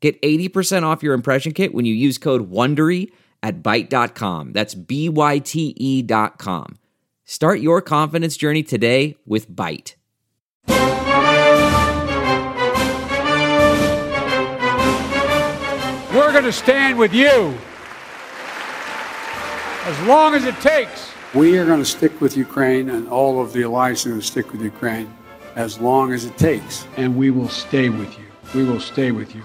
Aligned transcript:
Get 0.00 0.20
80% 0.22 0.84
off 0.84 1.02
your 1.02 1.14
impression 1.14 1.52
kit 1.52 1.74
when 1.74 1.84
you 1.84 1.94
use 1.94 2.18
code 2.18 2.50
WONDERY 2.50 3.10
at 3.42 3.62
Byte.com. 3.62 4.52
That's 4.52 4.74
B-Y-T-E 4.74 6.02
dot 6.02 6.38
com. 6.38 6.78
Start 7.24 7.60
your 7.60 7.82
confidence 7.82 8.36
journey 8.36 8.62
today 8.62 9.16
with 9.26 9.50
Byte. 9.50 9.94
We're 16.14 16.32
going 16.32 16.44
to 16.44 16.52
stand 16.52 16.98
with 16.98 17.12
you 17.12 17.56
as 19.84 20.06
long 20.06 20.34
as 20.34 20.44
it 20.44 20.54
takes. 20.60 21.12
We 21.34 21.58
are 21.58 21.66
going 21.66 21.80
to 21.80 21.84
stick 21.84 22.20
with 22.20 22.36
Ukraine, 22.36 22.88
and 22.88 23.08
all 23.08 23.42
of 23.42 23.52
the 23.52 23.62
alliance 23.62 24.06
are 24.06 24.10
going 24.10 24.20
to 24.20 24.26
stick 24.26 24.50
with 24.52 24.62
Ukraine 24.62 25.14
as 25.54 25.78
long 25.78 26.12
as 26.12 26.24
it 26.24 26.36
takes. 26.38 26.86
And 26.96 27.16
we 27.16 27.30
will 27.30 27.48
stay 27.48 27.88
with 27.88 28.18
you. 28.18 28.24
We 28.54 28.64
will 28.64 28.80
stay 28.80 29.12
with 29.12 29.34
you 29.34 29.42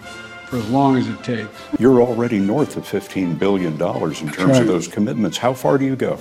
for 0.54 0.60
as 0.60 0.70
long 0.70 0.98
as 0.98 1.08
it 1.08 1.24
takes. 1.24 1.50
You're 1.80 2.00
already 2.04 2.38
north 2.38 2.78
of 2.78 2.84
$15 2.84 3.40
billion 3.40 3.74
in 3.74 3.80
terms 3.80 4.38
right. 4.38 4.62
of 4.62 4.68
those 4.68 4.88
commitments. 4.88 5.36
How 5.36 5.52
far 5.52 5.80
do 5.80 5.86
you 5.86 5.96
go? 5.96 6.20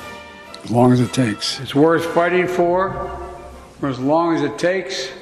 As 0.65 0.71
long 0.71 0.91
as 0.91 1.01
it 1.01 1.13
takes. 1.13 1.61
It's 1.61 1.75
worth 1.75 2.07
fighting 2.15 2.49
for 2.49 3.11
for 3.79 3.91
as 3.91 3.99
long 3.99 4.35
as 4.35 4.41
it 4.41 4.59
takes. 4.59 5.13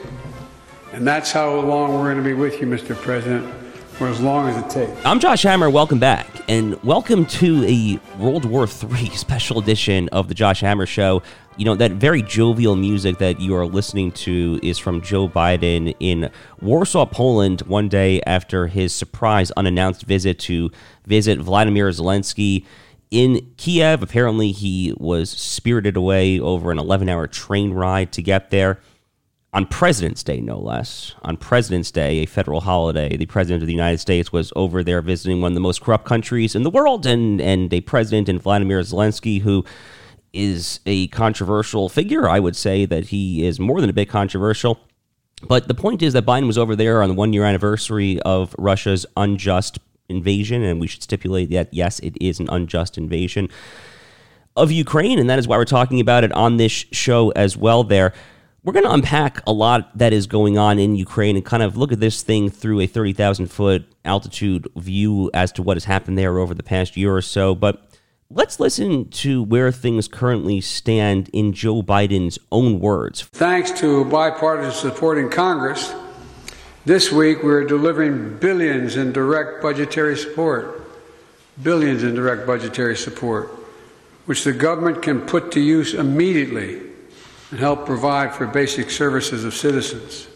And 0.92 1.05
that's 1.05 1.33
how 1.33 1.58
long 1.58 1.94
we're 1.94 2.12
going 2.12 2.19
to 2.19 2.22
be 2.22 2.34
with 2.34 2.61
you, 2.61 2.69
Mr. 2.69 2.94
President, 2.94 3.53
for 3.94 4.06
as 4.06 4.20
long 4.20 4.48
as 4.48 4.56
it 4.62 4.70
takes. 4.70 5.05
I'm 5.05 5.19
Josh 5.19 5.42
Hammer. 5.42 5.70
Welcome 5.70 5.98
back, 5.98 6.28
and 6.48 6.81
welcome 6.84 7.27
to 7.27 7.64
a 7.64 7.98
World 8.16 8.44
War 8.44 8.69
III 8.69 9.11
special 9.16 9.58
edition 9.58 10.08
of 10.11 10.28
the 10.28 10.34
Josh 10.34 10.61
Hammer 10.61 10.86
Show. 10.86 11.20
You 11.61 11.66
know, 11.66 11.75
that 11.75 11.92
very 11.92 12.22
jovial 12.22 12.75
music 12.75 13.19
that 13.19 13.39
you 13.39 13.55
are 13.55 13.66
listening 13.66 14.12
to 14.12 14.58
is 14.62 14.78
from 14.78 15.03
Joe 15.03 15.28
Biden 15.28 15.94
in 16.00 16.30
Warsaw, 16.62 17.05
Poland, 17.05 17.61
one 17.66 17.91
day 17.91 18.22
after 18.22 18.69
his 18.69 18.94
surprise 18.94 19.50
unannounced 19.50 20.05
visit 20.05 20.38
to 20.38 20.70
visit 21.05 21.38
Vladimir 21.38 21.91
Zelensky 21.91 22.64
in 23.11 23.47
Kiev. 23.58 24.03
Apparently, 24.03 24.53
he 24.53 24.94
was 24.97 25.28
spirited 25.28 25.98
away 25.98 26.41
over 26.41 26.72
an 26.72 26.78
11 26.78 27.11
hour 27.11 27.27
train 27.27 27.75
ride 27.75 28.11
to 28.12 28.22
get 28.22 28.48
there 28.48 28.81
on 29.53 29.66
President's 29.66 30.22
Day, 30.22 30.41
no 30.41 30.58
less. 30.58 31.14
On 31.20 31.36
President's 31.36 31.91
Day, 31.91 32.20
a 32.20 32.27
federal 32.27 32.62
holiday, 32.62 33.19
the 33.19 33.27
President 33.27 33.62
of 33.62 33.66
the 33.66 33.75
United 33.75 33.98
States 33.98 34.33
was 34.33 34.50
over 34.56 34.83
there 34.83 35.03
visiting 35.03 35.42
one 35.42 35.53
of 35.53 35.56
the 35.56 35.61
most 35.61 35.83
corrupt 35.83 36.06
countries 36.06 36.55
in 36.55 36.62
the 36.62 36.70
world, 36.70 37.05
and, 37.05 37.38
and 37.38 37.70
a 37.75 37.83
president 37.83 38.31
in 38.31 38.38
Vladimir 38.38 38.81
Zelensky, 38.81 39.42
who 39.42 39.62
is 40.33 40.81
a 40.86 41.09
controversial 41.09 41.89
figure. 41.89 42.28
I 42.28 42.41
would 42.41 42.56
say 42.56 42.84
that 42.86 43.06
he 43.06 43.47
is 43.47 43.59
more 43.59 43.81
than 43.81 43.91
a 43.91 43.95
bit 43.95 44.09
controversial. 44.09 44.78
But 45.47 45.69
the 45.69 45.75
point 45.75 46.03
is 46.03 46.12
that 46.12 46.27
Biden 46.27 46.47
was 46.47 46.59
over 46.59 46.77
there 46.77 47.03
on 47.03 47.09
the 47.09 47.14
one 47.14 47.33
year 47.33 47.45
anniversary 47.45 48.20
of 48.22 48.55
Russia's 48.59 49.06
unjust 49.17 49.78
invasion, 50.09 50.62
and 50.62 50.81
we 50.81 50.87
should 50.87 51.03
stipulate 51.03 51.50
that, 51.50 51.72
yes, 51.72 51.98
it 52.00 52.17
is 52.20 52.41
an 52.41 52.48
unjust 52.50 52.98
invasion 52.98 53.48
of 54.56 54.70
Ukraine, 54.70 55.19
and 55.19 55.31
that 55.31 55.39
is 55.39 55.48
why 55.48 55.56
we're 55.56 55.64
talking 55.64 56.00
about 56.00 56.25
it 56.25 56.33
on 56.33 56.56
this 56.56 56.72
show 56.72 57.31
as 57.31 57.56
well 57.56 57.84
there. 57.84 58.12
We're 58.62 58.75
going 58.75 58.84
to 58.84 58.93
unpack 58.93 59.41
a 59.47 59.53
lot 59.53 59.97
that 59.97 60.12
is 60.12 60.27
going 60.27 60.59
on 60.59 60.78
in 60.78 60.94
Ukraine 60.94 61.37
and 61.37 61.44
kind 61.44 61.62
of 61.62 61.78
look 61.78 61.93
at 61.93 62.00
this 62.00 62.22
thing 62.22 62.50
through 62.50 62.81
a 62.81 62.87
30,000 62.87 63.47
foot 63.47 63.91
altitude 64.04 64.69
view 64.77 65.31
as 65.33 65.50
to 65.53 65.62
what 65.62 65.77
has 65.77 65.84
happened 65.84 66.19
there 66.19 66.38
over 66.38 66.53
the 66.53 66.62
past 66.62 66.94
year 66.94 67.15
or 67.15 67.22
so. 67.22 67.54
But 67.54 67.83
let's 68.30 68.60
listen 68.60 69.08
to 69.10 69.42
where 69.42 69.72
things 69.72 70.06
currently 70.06 70.60
stand 70.60 71.28
in 71.32 71.52
Joe 71.52 71.82
Biden's 71.82 72.38
own 72.52 72.78
words. 72.78 73.22
Thanks 73.22 73.72
to 73.80 74.04
bipartisan 74.04 74.72
support 74.72 75.18
in 75.18 75.28
Congress, 75.28 75.92
this 76.84 77.12
week 77.12 77.42
we're 77.42 77.64
delivering 77.64 78.38
billions 78.38 78.96
in 78.96 79.12
direct 79.12 79.60
budgetary 79.60 80.16
support. 80.16 80.76
Billions 81.62 82.04
in 82.04 82.14
direct 82.14 82.46
budgetary 82.46 82.96
support, 82.96 83.48
which 84.24 84.44
the 84.44 84.52
government 84.52 85.02
can 85.02 85.20
put 85.20 85.52
to 85.52 85.60
use 85.60 85.92
immediately 85.92 86.80
and 87.50 87.58
help 87.60 87.84
provide 87.84 88.32
for 88.32 88.47
basic 88.47 88.91
services 88.91 89.44
of 89.44 89.52
citizens. 89.52 90.28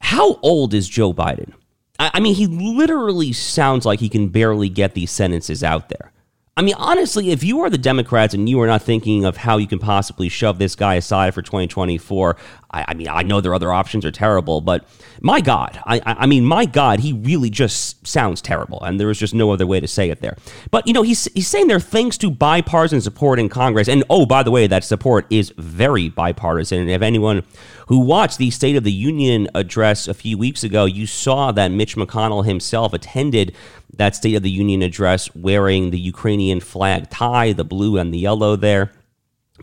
How 0.00 0.40
old 0.42 0.74
is 0.74 0.88
Joe 0.88 1.12
Biden? 1.12 1.52
I, 1.98 2.10
I 2.14 2.20
mean, 2.20 2.34
he 2.34 2.46
literally 2.46 3.32
sounds 3.32 3.84
like 3.84 4.00
he 4.00 4.08
can 4.08 4.28
barely 4.28 4.68
get 4.68 4.94
these 4.94 5.10
sentences 5.10 5.62
out 5.62 5.90
there. 5.90 6.12
I 6.58 6.60
mean, 6.60 6.74
honestly, 6.76 7.30
if 7.30 7.44
you 7.44 7.60
are 7.60 7.70
the 7.70 7.78
Democrats 7.78 8.34
and 8.34 8.48
you 8.48 8.60
are 8.60 8.66
not 8.66 8.82
thinking 8.82 9.24
of 9.24 9.36
how 9.36 9.58
you 9.58 9.68
can 9.68 9.78
possibly 9.78 10.28
shove 10.28 10.58
this 10.58 10.74
guy 10.74 10.96
aside 10.96 11.32
for 11.32 11.40
2024, 11.40 12.36
I, 12.72 12.84
I 12.88 12.94
mean, 12.94 13.06
I 13.06 13.22
know 13.22 13.40
their 13.40 13.54
other 13.54 13.72
options 13.72 14.04
are 14.04 14.10
terrible, 14.10 14.60
but 14.60 14.84
my 15.20 15.40
God, 15.40 15.80
I, 15.84 16.00
I 16.04 16.26
mean, 16.26 16.44
my 16.44 16.64
God, 16.64 17.00
he 17.00 17.12
really 17.12 17.50
just 17.50 18.06
sounds 18.06 18.40
terrible, 18.40 18.82
and 18.82 19.00
there 19.00 19.10
is 19.10 19.18
just 19.18 19.34
no 19.34 19.50
other 19.50 19.66
way 19.66 19.80
to 19.80 19.88
say 19.88 20.10
it 20.10 20.20
there. 20.20 20.36
But 20.70 20.86
you 20.86 20.92
know, 20.92 21.02
he's 21.02 21.24
he's 21.34 21.48
saying 21.48 21.68
there 21.68 21.80
thanks 21.80 22.16
to 22.18 22.30
bipartisan 22.30 23.00
support 23.00 23.38
in 23.38 23.48
Congress, 23.48 23.88
and 23.88 24.04
oh, 24.08 24.26
by 24.26 24.42
the 24.42 24.50
way, 24.50 24.66
that 24.66 24.84
support 24.84 25.26
is 25.30 25.52
very 25.56 26.08
bipartisan. 26.08 26.80
And 26.80 26.90
if 26.90 27.02
anyone 27.02 27.42
who 27.88 27.98
watched 28.00 28.38
the 28.38 28.50
State 28.50 28.76
of 28.76 28.84
the 28.84 28.92
Union 28.92 29.48
address 29.54 30.08
a 30.08 30.14
few 30.14 30.38
weeks 30.38 30.62
ago, 30.62 30.84
you 30.84 31.06
saw 31.06 31.52
that 31.52 31.70
Mitch 31.70 31.96
McConnell 31.96 32.44
himself 32.44 32.92
attended 32.92 33.54
that 33.94 34.14
State 34.14 34.34
of 34.34 34.42
the 34.42 34.50
Union 34.50 34.82
address 34.82 35.34
wearing 35.34 35.90
the 35.90 35.98
Ukrainian 35.98 36.60
flag 36.60 37.10
tie, 37.10 37.52
the 37.52 37.64
blue 37.64 37.98
and 37.98 38.12
the 38.12 38.18
yellow 38.18 38.56
there. 38.56 38.92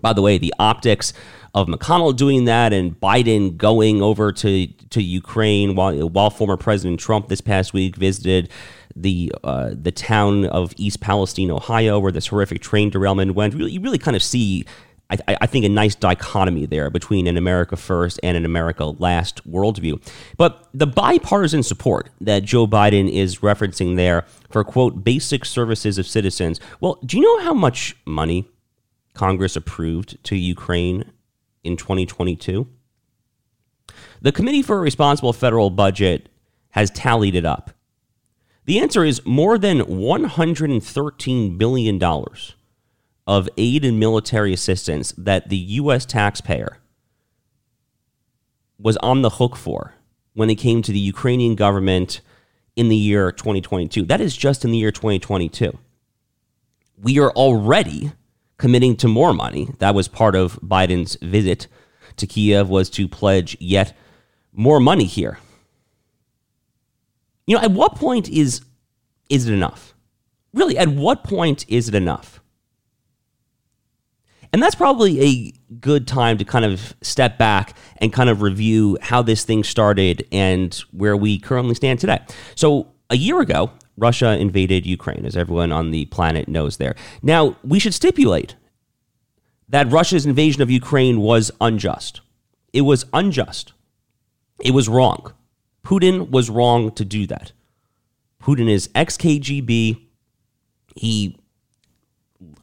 By 0.01 0.13
the 0.13 0.21
way, 0.21 0.37
the 0.37 0.53
optics 0.59 1.13
of 1.55 1.67
McConnell 1.67 2.15
doing 2.15 2.45
that 2.45 2.73
and 2.73 2.99
Biden 2.99 3.55
going 3.57 4.01
over 4.01 4.31
to, 4.33 4.67
to 4.67 5.01
Ukraine 5.01 5.73
while, 5.75 6.09
while 6.09 6.29
former 6.29 6.57
President 6.57 6.99
Trump 6.99 7.29
this 7.29 7.41
past 7.41 7.73
week 7.73 7.95
visited 7.95 8.49
the 8.97 9.31
uh, 9.43 9.71
the 9.73 9.91
town 9.91 10.45
of 10.45 10.73
East 10.77 11.01
Palestine, 11.01 11.51
Ohio, 11.51 11.99
where 11.99 12.13
this 12.13 12.27
horrific 12.27 12.61
train 12.61 12.89
derailment 12.89 13.35
went. 13.35 13.53
Really, 13.53 13.71
you 13.71 13.81
really 13.81 13.97
kind 13.97 14.15
of 14.15 14.23
see 14.23 14.65
I, 15.09 15.37
I, 15.41 15.45
think, 15.45 15.65
a 15.65 15.69
nice 15.69 15.93
dichotomy 15.93 16.65
there 16.65 16.89
between 16.89 17.27
an 17.27 17.37
America 17.37 17.75
first 17.75 18.19
and 18.23 18.35
an 18.35 18.45
America 18.45 18.85
last 18.85 19.47
worldview. 19.49 20.01
But 20.37 20.67
the 20.73 20.87
bipartisan 20.87 21.61
support 21.61 22.09
that 22.21 22.43
Joe 22.43 22.65
Biden 22.65 23.11
is 23.11 23.39
referencing 23.39 23.97
there 23.97 24.25
for, 24.49 24.63
quote, 24.63 25.03
basic 25.03 25.45
services 25.45 25.99
of 25.99 26.07
citizens. 26.07 26.59
Well, 26.79 26.97
do 27.05 27.17
you 27.17 27.23
know 27.23 27.43
how 27.43 27.53
much 27.53 27.95
money 28.05 28.49
Congress 29.13 29.55
approved 29.55 30.23
to 30.23 30.35
Ukraine 30.35 31.11
in 31.65 31.77
2022? 31.77 32.67
The 34.21 34.31
Committee 34.31 34.61
for 34.61 34.77
a 34.77 34.81
Responsible 34.81 35.33
Federal 35.33 35.69
Budget 35.69 36.29
has 36.71 36.89
tallied 36.91 37.35
it 37.35 37.45
up. 37.45 37.71
The 38.65 38.79
answer 38.79 39.03
is 39.03 39.25
more 39.25 39.57
than 39.57 39.81
$113 39.81 41.57
billion 41.57 42.03
of 43.27 43.49
aid 43.57 43.85
and 43.85 43.99
military 43.99 44.53
assistance 44.53 45.13
that 45.17 45.49
the 45.49 45.57
U.S. 45.57 46.05
taxpayer 46.05 46.79
was 48.79 48.97
on 48.97 49.21
the 49.21 49.31
hook 49.31 49.55
for 49.55 49.93
when 50.33 50.49
it 50.49 50.55
came 50.55 50.81
to 50.81 50.91
the 50.91 50.99
Ukrainian 50.99 51.55
government 51.55 52.21
in 52.75 52.89
the 52.89 52.95
year 52.95 53.31
2022. 53.31 54.03
That 54.05 54.21
is 54.21 54.35
just 54.35 54.65
in 54.65 54.71
the 54.71 54.77
year 54.77 54.91
2022. 54.91 55.77
We 57.01 57.19
are 57.19 57.31
already 57.31 58.11
committing 58.57 58.95
to 58.97 59.07
more 59.07 59.33
money. 59.33 59.69
That 59.79 59.95
was 59.95 60.07
part 60.07 60.35
of 60.35 60.59
Biden's 60.61 61.17
visit 61.21 61.67
to 62.17 62.27
Kiev 62.27 62.69
was 62.69 62.89
to 62.91 63.07
pledge 63.07 63.57
yet 63.59 63.95
more 64.53 64.79
money 64.79 65.05
here. 65.05 65.39
You 67.47 67.55
know, 67.57 67.61
at 67.61 67.71
what 67.71 67.95
point 67.95 68.29
is 68.29 68.61
is 69.29 69.47
it 69.47 69.53
enough? 69.53 69.93
Really, 70.53 70.77
at 70.77 70.87
what 70.87 71.23
point 71.23 71.65
is 71.67 71.89
it 71.89 71.95
enough? 71.95 72.39
And 74.53 74.63
that's 74.63 74.75
probably 74.75 75.21
a 75.21 75.51
good 75.81 76.07
time 76.07 76.37
to 76.37 76.45
kind 76.45 76.63
of 76.63 76.95
step 77.01 77.37
back 77.37 77.75
and 77.97 78.13
kind 78.13 78.29
of 78.29 78.41
review 78.41 78.97
how 79.01 79.21
this 79.21 79.43
thing 79.43 79.65
started 79.65 80.25
and 80.31 80.73
where 80.91 81.17
we 81.17 81.39
currently 81.39 81.75
stand 81.75 81.99
today. 81.99 82.19
So, 82.55 82.93
a 83.09 83.17
year 83.17 83.41
ago, 83.41 83.71
Russia 83.97 84.37
invaded 84.37 84.85
Ukraine, 84.85 85.25
as 85.25 85.37
everyone 85.37 85.71
on 85.71 85.91
the 85.91 86.05
planet 86.05 86.47
knows 86.47 86.77
there. 86.77 86.95
Now, 87.21 87.57
we 87.63 87.79
should 87.79 87.93
stipulate 87.93 88.55
that 89.69 89.91
Russia's 89.91 90.25
invasion 90.25 90.61
of 90.61 90.69
Ukraine 90.69 91.21
was 91.21 91.51
unjust. 91.61 92.21
It 92.73 92.81
was 92.81 93.05
unjust. 93.13 93.73
It 94.63 94.71
was 94.71 94.89
wrong. 94.89 95.33
Putin 95.83 96.29
was 96.29 96.49
wrong 96.49 96.91
to 96.91 97.05
do 97.05 97.25
that. 97.27 97.51
Putin 98.41 98.69
is 98.69 98.89
ex 98.93 99.17
KGB. 99.17 100.01
He 100.95 101.37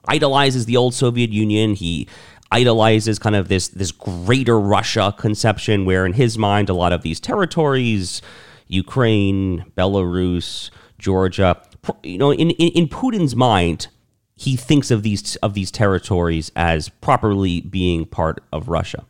idolizes 0.06 0.66
the 0.66 0.76
old 0.76 0.94
Soviet 0.94 1.30
Union. 1.30 1.74
He 1.74 2.08
idolizes 2.50 3.18
kind 3.18 3.34
of 3.34 3.48
this 3.48 3.68
this 3.68 3.92
greater 3.92 4.60
Russia 4.60 5.14
conception, 5.16 5.84
where 5.84 6.04
in 6.04 6.12
his 6.12 6.36
mind, 6.38 6.68
a 6.68 6.74
lot 6.74 6.92
of 6.92 7.02
these 7.02 7.20
territories, 7.20 8.22
Ukraine, 8.68 9.64
Belarus, 9.76 10.70
Georgia, 11.02 11.60
you 12.04 12.16
know, 12.16 12.30
in, 12.30 12.50
in, 12.50 12.68
in 12.68 12.88
Putin's 12.88 13.34
mind, 13.34 13.88
he 14.36 14.56
thinks 14.56 14.90
of 14.90 15.02
these 15.02 15.36
of 15.36 15.54
these 15.54 15.70
territories 15.70 16.50
as 16.56 16.88
properly 16.88 17.60
being 17.60 18.06
part 18.06 18.42
of 18.52 18.68
Russia. 18.68 19.04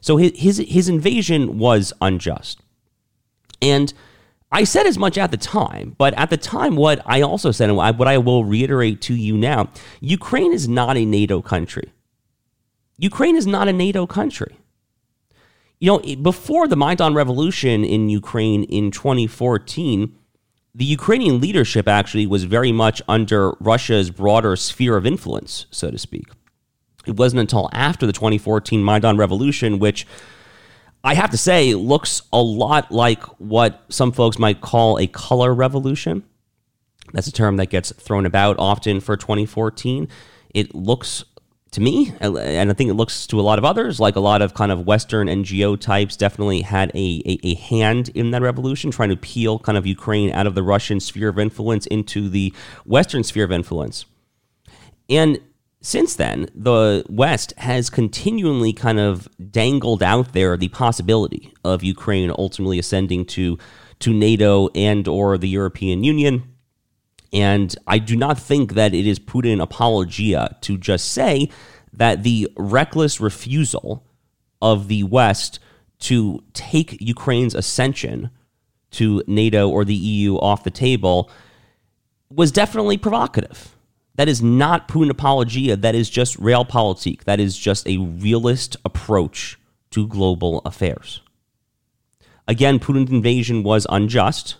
So 0.00 0.16
his 0.16 0.32
his, 0.36 0.58
his 0.58 0.88
invasion 0.88 1.58
was 1.58 1.92
unjust, 2.00 2.60
and 3.60 3.92
I 4.52 4.64
said 4.64 4.86
as 4.86 4.96
much 4.96 5.18
at 5.18 5.32
the 5.32 5.36
time, 5.36 5.96
but 5.98 6.14
at 6.14 6.30
the 6.30 6.36
time, 6.36 6.76
what 6.76 7.02
I 7.04 7.20
also 7.20 7.50
said, 7.50 7.68
and 7.68 7.76
what 7.76 8.08
I 8.08 8.18
will 8.18 8.44
reiterate 8.44 9.00
to 9.02 9.14
you 9.14 9.36
now 9.36 9.70
Ukraine 10.00 10.52
is 10.52 10.68
not 10.68 10.96
a 10.96 11.04
NATO 11.04 11.42
country. 11.42 11.92
Ukraine 12.96 13.36
is 13.36 13.46
not 13.46 13.66
a 13.66 13.72
NATO 13.72 14.06
country. 14.06 14.56
You 15.80 15.88
know, 15.88 16.16
before 16.16 16.68
the 16.68 16.76
Maidan 16.76 17.14
Revolution 17.14 17.84
in 17.84 18.08
Ukraine 18.08 18.62
in 18.62 18.92
2014, 18.92 20.16
the 20.74 20.84
Ukrainian 20.84 21.40
leadership 21.40 21.86
actually 21.86 22.26
was 22.26 22.44
very 22.44 22.72
much 22.72 23.02
under 23.06 23.52
Russia's 23.60 24.10
broader 24.10 24.56
sphere 24.56 24.96
of 24.96 25.06
influence, 25.06 25.66
so 25.70 25.90
to 25.90 25.98
speak. 25.98 26.26
It 27.06 27.16
wasn't 27.16 27.40
until 27.40 27.68
after 27.72 28.06
the 28.06 28.12
2014 28.12 28.82
Maidan 28.82 29.16
Revolution, 29.16 29.78
which 29.78 30.06
I 31.04 31.14
have 31.14 31.30
to 31.30 31.36
say, 31.36 31.74
looks 31.74 32.22
a 32.32 32.40
lot 32.40 32.92
like 32.92 33.22
what 33.38 33.82
some 33.88 34.12
folks 34.12 34.38
might 34.38 34.60
call 34.60 34.98
a 34.98 35.06
color 35.08 35.52
revolution. 35.52 36.22
That's 37.12 37.26
a 37.26 37.32
term 37.32 37.56
that 37.56 37.70
gets 37.70 37.92
thrown 37.92 38.24
about 38.24 38.58
often 38.58 39.00
for 39.00 39.16
2014. 39.16 40.08
It 40.54 40.74
looks 40.74 41.24
to 41.72 41.80
me, 41.80 42.12
and 42.20 42.70
I 42.70 42.74
think 42.74 42.90
it 42.90 42.94
looks 42.94 43.26
to 43.28 43.40
a 43.40 43.42
lot 43.42 43.58
of 43.58 43.64
others, 43.64 43.98
like 43.98 44.16
a 44.16 44.20
lot 44.20 44.42
of 44.42 44.52
kind 44.52 44.70
of 44.70 44.86
Western 44.86 45.26
NGO 45.26 45.80
types 45.80 46.18
definitely 46.18 46.60
had 46.60 46.90
a, 46.94 47.22
a, 47.24 47.38
a, 47.42 47.54
hand 47.54 48.10
in 48.10 48.30
that 48.32 48.42
revolution, 48.42 48.90
trying 48.90 49.08
to 49.08 49.16
peel 49.16 49.58
kind 49.58 49.78
of 49.78 49.86
Ukraine 49.86 50.30
out 50.32 50.46
of 50.46 50.54
the 50.54 50.62
Russian 50.62 51.00
sphere 51.00 51.30
of 51.30 51.38
influence 51.38 51.86
into 51.86 52.28
the 52.28 52.52
Western 52.84 53.24
sphere 53.24 53.44
of 53.44 53.52
influence. 53.52 54.04
And 55.08 55.40
since 55.80 56.14
then, 56.14 56.50
the 56.54 57.04
West 57.08 57.54
has 57.56 57.88
continually 57.88 58.74
kind 58.74 59.00
of 59.00 59.26
dangled 59.50 60.02
out 60.02 60.34
there 60.34 60.58
the 60.58 60.68
possibility 60.68 61.54
of 61.64 61.82
Ukraine 61.82 62.30
ultimately 62.38 62.78
ascending 62.78 63.24
to 63.26 63.58
to 64.00 64.12
NATO 64.12 64.68
and 64.74 65.08
or 65.08 65.38
the 65.38 65.48
European 65.48 66.04
Union. 66.04 66.51
And 67.32 67.74
I 67.86 67.98
do 67.98 68.16
not 68.16 68.38
think 68.38 68.74
that 68.74 68.94
it 68.94 69.06
is 69.06 69.18
Putin 69.18 69.62
apologia 69.62 70.56
to 70.60 70.76
just 70.76 71.12
say 71.12 71.48
that 71.92 72.22
the 72.22 72.50
reckless 72.56 73.20
refusal 73.20 74.04
of 74.60 74.88
the 74.88 75.02
West 75.04 75.58
to 76.00 76.42
take 76.52 77.00
Ukraine's 77.00 77.54
ascension 77.54 78.30
to 78.92 79.22
NATO 79.26 79.68
or 79.68 79.84
the 79.84 79.94
EU 79.94 80.36
off 80.36 80.64
the 80.64 80.70
table 80.70 81.30
was 82.30 82.52
definitely 82.52 82.98
provocative. 82.98 83.76
That 84.16 84.28
is 84.28 84.42
not 84.42 84.88
Putin 84.88 85.10
apologia. 85.10 85.76
That 85.76 85.94
is 85.94 86.10
just 86.10 86.38
realpolitik. 86.38 87.24
That 87.24 87.40
is 87.40 87.56
just 87.56 87.88
a 87.88 87.98
realist 87.98 88.76
approach 88.84 89.58
to 89.90 90.06
global 90.06 90.60
affairs. 90.64 91.20
Again, 92.46 92.78
Putin's 92.78 93.10
invasion 93.10 93.62
was 93.62 93.86
unjust. 93.88 94.56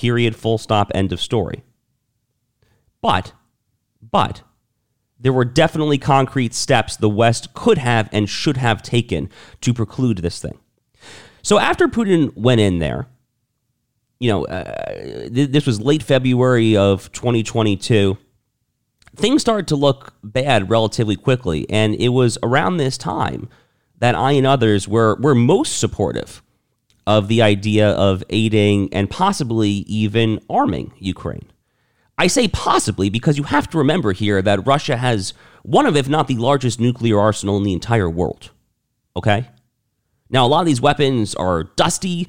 Period, 0.00 0.34
full 0.34 0.56
stop, 0.56 0.90
end 0.94 1.12
of 1.12 1.20
story. 1.20 1.62
But, 3.02 3.34
but, 4.00 4.40
there 5.18 5.30
were 5.30 5.44
definitely 5.44 5.98
concrete 5.98 6.54
steps 6.54 6.96
the 6.96 7.10
West 7.10 7.52
could 7.52 7.76
have 7.76 8.08
and 8.10 8.26
should 8.26 8.56
have 8.56 8.80
taken 8.80 9.28
to 9.60 9.74
preclude 9.74 10.18
this 10.18 10.40
thing. 10.40 10.58
So 11.42 11.58
after 11.58 11.86
Putin 11.86 12.34
went 12.34 12.62
in 12.62 12.78
there, 12.78 13.08
you 14.20 14.30
know, 14.30 14.46
uh, 14.46 15.28
th- 15.28 15.50
this 15.50 15.66
was 15.66 15.82
late 15.82 16.02
February 16.02 16.78
of 16.78 17.12
2022. 17.12 18.16
Things 19.16 19.42
started 19.42 19.68
to 19.68 19.76
look 19.76 20.14
bad 20.24 20.70
relatively 20.70 21.16
quickly, 21.16 21.68
and 21.68 21.94
it 21.96 22.08
was 22.08 22.38
around 22.42 22.78
this 22.78 22.96
time 22.96 23.50
that 23.98 24.14
I 24.14 24.32
and 24.32 24.46
others 24.46 24.88
were 24.88 25.16
were 25.20 25.34
most 25.34 25.78
supportive 25.78 26.42
of 27.16 27.26
the 27.26 27.42
idea 27.42 27.90
of 27.90 28.22
aiding 28.30 28.92
and 28.94 29.10
possibly 29.10 29.68
even 29.68 30.38
arming 30.48 30.92
Ukraine. 30.98 31.50
I 32.16 32.28
say 32.28 32.46
possibly 32.46 33.10
because 33.10 33.36
you 33.36 33.44
have 33.44 33.68
to 33.70 33.78
remember 33.78 34.12
here 34.12 34.40
that 34.42 34.64
Russia 34.64 34.96
has 34.96 35.34
one 35.64 35.86
of, 35.86 35.96
if 35.96 36.08
not 36.08 36.28
the 36.28 36.36
largest 36.36 36.78
nuclear 36.78 37.18
arsenal 37.18 37.56
in 37.56 37.64
the 37.64 37.72
entire 37.72 38.08
world. 38.08 38.50
Okay? 39.16 39.48
Now, 40.28 40.46
a 40.46 40.48
lot 40.48 40.60
of 40.60 40.66
these 40.66 40.80
weapons 40.80 41.34
are 41.34 41.64
dusty. 41.64 42.28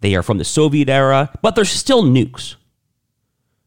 They 0.00 0.14
are 0.14 0.22
from 0.22 0.38
the 0.38 0.44
Soviet 0.44 0.88
era, 0.88 1.30
but 1.42 1.56
they're 1.56 1.64
still 1.64 2.04
nukes. 2.04 2.54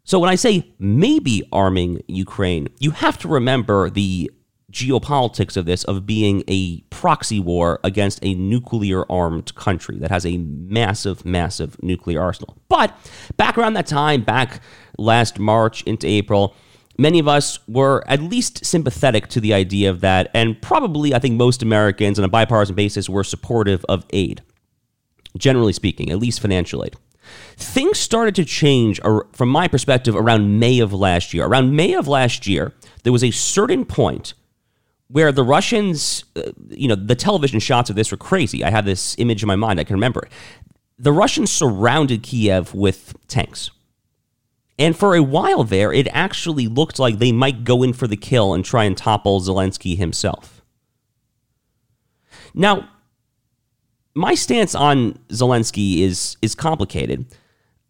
So 0.05 0.17
when 0.17 0.29
I 0.29 0.35
say 0.35 0.73
maybe 0.79 1.43
arming 1.51 2.03
Ukraine, 2.07 2.69
you 2.79 2.91
have 2.91 3.17
to 3.19 3.27
remember 3.27 3.89
the 3.89 4.31
geopolitics 4.73 5.55
of 5.55 5.65
this 5.65 5.83
of 5.85 6.05
being 6.05 6.43
a 6.47 6.81
proxy 6.89 7.39
war 7.39 7.79
against 7.83 8.19
a 8.23 8.33
nuclear 8.33 9.09
armed 9.11 9.53
country 9.55 9.97
that 9.99 10.11
has 10.11 10.25
a 10.25 10.37
massive 10.37 11.23
massive 11.25 11.81
nuclear 11.81 12.21
arsenal. 12.21 12.57
But 12.67 12.95
back 13.37 13.57
around 13.57 13.73
that 13.73 13.87
time, 13.87 14.23
back 14.23 14.61
last 14.97 15.39
March 15.39 15.83
into 15.83 16.07
April, 16.07 16.55
many 16.97 17.19
of 17.19 17.27
us 17.27 17.59
were 17.67 18.03
at 18.07 18.21
least 18.21 18.65
sympathetic 18.65 19.27
to 19.27 19.39
the 19.39 19.53
idea 19.53 19.89
of 19.89 20.01
that 20.01 20.29
and 20.33 20.61
probably 20.61 21.13
I 21.13 21.19
think 21.19 21.35
most 21.35 21.61
Americans 21.61 22.19
on 22.19 22.25
a 22.25 22.29
bipartisan 22.29 22.75
basis 22.75 23.07
were 23.07 23.23
supportive 23.23 23.85
of 23.87 24.05
aid 24.09 24.41
generally 25.37 25.73
speaking, 25.73 26.11
at 26.11 26.19
least 26.19 26.39
financial 26.39 26.83
aid. 26.83 26.95
Things 27.55 27.97
started 27.97 28.35
to 28.35 28.45
change 28.45 28.99
from 29.31 29.49
my 29.49 29.67
perspective 29.67 30.15
around 30.15 30.59
May 30.59 30.79
of 30.79 30.93
last 30.93 31.33
year. 31.33 31.45
Around 31.45 31.75
May 31.75 31.93
of 31.93 32.07
last 32.07 32.47
year, 32.47 32.73
there 33.03 33.13
was 33.13 33.23
a 33.23 33.31
certain 33.31 33.85
point 33.85 34.33
where 35.13 35.31
the 35.31 35.43
Russians, 35.43 36.23
uh, 36.35 36.41
you 36.71 36.87
know, 36.87 36.95
the 36.95 37.13
television 37.13 37.59
shots 37.59 37.91
of 37.91 37.95
this 37.95 38.09
were 38.09 38.17
crazy. 38.17 38.63
I 38.63 38.71
have 38.71 38.83
this 38.83 39.15
image 39.19 39.43
in 39.43 39.47
my 39.47 39.55
mind, 39.55 39.79
I 39.79 39.83
can 39.83 39.95
remember 39.95 40.23
it. 40.23 40.31
The 40.97 41.11
Russians 41.11 41.51
surrounded 41.51 42.23
Kiev 42.23 42.73
with 42.73 43.13
tanks. 43.27 43.69
And 44.79 44.97
for 44.97 45.15
a 45.15 45.21
while 45.21 45.63
there, 45.63 45.93
it 45.93 46.07
actually 46.11 46.67
looked 46.67 46.97
like 46.97 47.19
they 47.19 47.31
might 47.31 47.63
go 47.63 47.83
in 47.83 47.93
for 47.93 48.07
the 48.07 48.17
kill 48.17 48.55
and 48.55 48.65
try 48.65 48.85
and 48.85 48.97
topple 48.97 49.39
Zelensky 49.39 49.95
himself. 49.95 50.63
Now, 52.55 52.89
my 54.15 54.33
stance 54.33 54.73
on 54.73 55.19
Zelensky 55.29 55.99
is 55.99 56.37
is 56.41 56.55
complicated. 56.55 57.27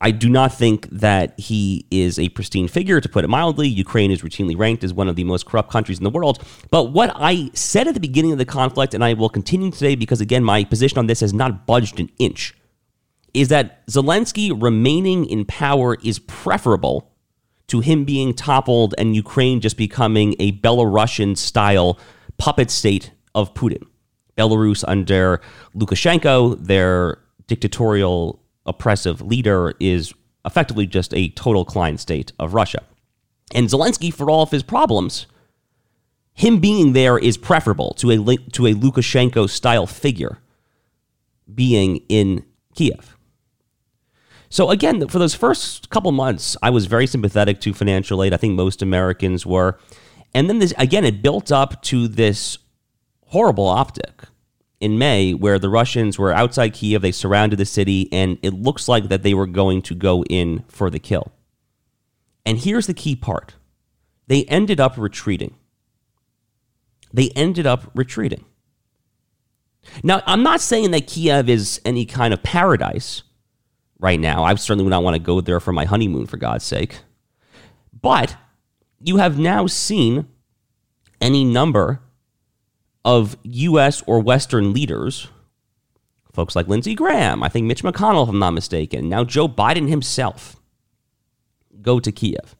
I 0.04 0.12
do 0.12 0.28
not 0.28 0.54
think 0.54 0.90
that 0.90 1.40
he 1.40 1.88
is 1.90 2.20
a 2.20 2.28
pristine 2.30 2.68
figure, 2.68 3.00
to 3.00 3.08
put 3.08 3.24
it 3.24 3.30
mildly. 3.30 3.70
Ukraine 3.70 4.12
is 4.12 4.22
routinely 4.22 4.58
ranked 4.58 4.84
as 4.84 4.94
one 4.94 5.08
of 5.08 5.16
the 5.16 5.24
most 5.24 5.46
corrupt 5.46 5.72
countries 5.72 5.98
in 5.98 6.04
the 6.04 6.10
world. 6.10 6.44
But 6.70 6.92
what 6.92 7.14
I 7.16 7.50
said 7.54 7.88
at 7.88 7.94
the 7.94 8.02
beginning 8.02 8.34
of 8.34 8.38
the 8.38 8.44
conflict, 8.46 8.94
and 8.94 9.02
I 9.02 9.14
will 9.14 9.30
continue 9.30 9.72
today 9.72 9.96
because, 9.96 10.20
again, 10.20 10.44
my 10.44 10.66
position 10.66 10.98
on 11.00 11.08
this 11.08 11.22
has 11.22 11.34
not 11.34 11.66
budged 11.66 12.02
an 12.02 12.10
inch, 12.20 12.54
is 13.34 13.48
that 13.48 13.88
Zelensky 13.88 14.52
remaining 14.62 15.26
in 15.26 15.46
power 15.46 15.98
is 16.04 16.20
preferable 16.20 17.10
to 17.68 17.80
him 17.80 18.04
being 18.04 18.34
toppled 18.34 18.94
and 18.98 19.16
Ukraine 19.16 19.62
just 19.62 19.78
becoming 19.78 20.36
a 20.38 20.52
Belarusian 20.52 21.38
style 21.38 21.98
puppet 22.38 22.70
state 22.70 23.12
of 23.34 23.54
Putin. 23.54 23.88
Belarus 24.38 24.84
under 24.86 25.40
Lukashenko, 25.74 26.62
their 26.62 27.20
dictatorial, 27.48 28.43
oppressive 28.66 29.22
leader, 29.22 29.74
is 29.80 30.14
effectively 30.46 30.86
just 30.86 31.14
a 31.14 31.30
total 31.30 31.66
client 31.66 32.00
state 32.00 32.32
of 32.40 32.54
Russia. 32.54 32.84
And 33.54 33.68
Zelensky, 33.68 34.14
for 34.14 34.30
all 34.30 34.44
of 34.44 34.52
his 34.52 34.64
problems, 34.64 35.26
him 36.34 36.60
being 36.60 36.94
there 36.94 37.18
is 37.18 37.38
preferable 37.38 37.94
to 37.96 38.12
a 38.12 38.38
to 38.52 38.66
a 38.66 38.74
Lukashenko 38.74 39.50
style 39.50 39.86
figure 39.86 40.40
being 41.54 41.98
in 42.10 42.46
Kiev. 42.76 43.18
So 44.50 44.70
again, 44.70 45.08
for 45.08 45.20
those 45.20 45.36
first 45.36 45.90
couple 45.90 46.12
months, 46.12 46.56
I 46.62 46.70
was 46.70 46.86
very 46.86 47.08
sympathetic 47.08 47.60
to 47.62 47.74
financial 47.74 48.24
aid. 48.24 48.34
I 48.34 48.38
think 48.38 48.56
most 48.56 48.82
Americans 48.82 49.46
were. 49.46 49.80
And 50.34 50.50
then 50.50 50.60
this 50.60 50.74
again, 50.78 51.06
it 51.06 51.22
built 51.22 51.52
up 51.52 51.82
to 51.84 52.08
this 52.08 52.58
horrible 53.28 53.68
optic 53.68 54.24
in 54.84 54.98
May 54.98 55.34
where 55.34 55.58
the 55.58 55.70
Russians 55.70 56.20
were 56.20 56.34
outside 56.34 56.74
Kiev, 56.74 57.02
they 57.02 57.14
surrounded 57.14 57.58
the 57.58 57.66
city, 57.66 58.10
and 58.12 58.38
it 58.44 58.54
looks 58.54 58.90
like 58.90 59.08
that 59.08 59.24
they 59.24 59.34
were 59.34 59.48
going 59.48 59.82
to 59.84 59.96
go 59.96 60.26
in 60.26 60.66
for 60.68 60.90
the 60.90 61.00
kill. 61.00 61.32
And 62.46 62.58
here's 62.58 62.86
the 62.86 62.94
key 62.94 63.16
part 63.16 63.56
they 64.28 64.44
ended 64.44 64.82
up 64.82 64.98
retreating. 64.98 65.56
They 67.14 67.30
ended 67.30 67.66
up 67.66 67.92
retreating. 67.96 68.44
Now, 70.04 70.22
I'm 70.26 70.44
not 70.44 70.60
saying 70.60 70.92
that 70.92 71.08
Kiev 71.08 71.48
is 71.48 71.80
any 71.86 72.06
kind 72.06 72.34
of 72.34 72.44
paradise 72.44 73.24
right 74.00 74.20
now. 74.20 74.44
I 74.44 74.54
certainly 74.56 74.84
would 74.84 74.90
not 74.90 75.04
want 75.04 75.16
to 75.16 75.22
go 75.22 75.40
there 75.40 75.62
for 75.62 75.72
my 75.72 75.86
honeymoon, 75.86 76.26
for 76.26 76.38
God's 76.38 76.66
sake. 76.66 77.00
But 78.02 78.36
you 79.00 79.18
have 79.18 79.40
now 79.40 79.66
seen 79.68 80.28
any 81.22 81.46
number 81.46 82.02
of 83.06 83.38
U.S. 83.44 84.02
or 84.08 84.20
Western 84.20 84.74
leaders, 84.74 85.28
folks 86.32 86.56
like 86.56 86.68
Lindsey 86.68 86.96
Graham, 86.96 87.44
I 87.44 87.50
think 87.50 87.66
Mitch 87.66 87.84
McConnell, 87.84 88.24
if 88.24 88.30
I'm 88.30 88.40
not 88.40 88.52
mistaken, 88.52 89.10
now 89.10 89.24
Joe 89.24 89.48
Biden 89.48 89.90
himself, 89.90 90.56
go 91.82 92.00
to 92.00 92.12
Kiev. 92.12 92.56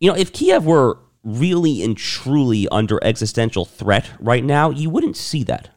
You 0.00 0.10
know, 0.10 0.16
if 0.16 0.32
Kiev 0.32 0.64
were 0.64 0.98
really 1.22 1.82
and 1.82 1.96
truly 1.96 2.66
under 2.68 3.02
existential 3.04 3.64
threat 3.64 4.10
right 4.18 4.44
now, 4.44 4.70
you 4.70 4.88
wouldn't 4.90 5.16
see 5.16 5.44
that. 5.44 5.68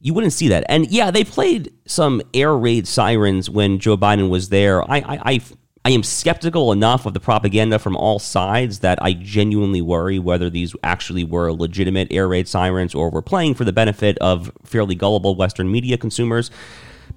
You 0.00 0.12
wouldn't 0.12 0.32
see 0.32 0.48
that. 0.48 0.64
And 0.68 0.90
yeah, 0.90 1.10
they 1.10 1.24
played 1.24 1.72
some 1.86 2.20
air 2.34 2.54
raid 2.54 2.86
sirens 2.86 3.48
when 3.48 3.78
Joe 3.78 3.96
Biden 3.96 4.28
was 4.28 4.50
there. 4.50 4.82
I, 4.82 4.98
I, 4.98 5.18
I, 5.24 5.40
I 5.86 5.90
am 5.90 6.02
skeptical 6.02 6.72
enough 6.72 7.04
of 7.04 7.12
the 7.12 7.20
propaganda 7.20 7.78
from 7.78 7.94
all 7.94 8.18
sides 8.18 8.78
that 8.78 8.98
I 9.02 9.12
genuinely 9.12 9.82
worry 9.82 10.18
whether 10.18 10.48
these 10.48 10.74
actually 10.82 11.24
were 11.24 11.52
legitimate 11.52 12.08
air 12.10 12.26
raid 12.26 12.48
sirens 12.48 12.94
or 12.94 13.10
were 13.10 13.20
playing 13.20 13.54
for 13.54 13.64
the 13.64 13.72
benefit 13.72 14.16
of 14.18 14.50
fairly 14.64 14.94
gullible 14.94 15.34
Western 15.34 15.70
media 15.70 15.98
consumers. 15.98 16.50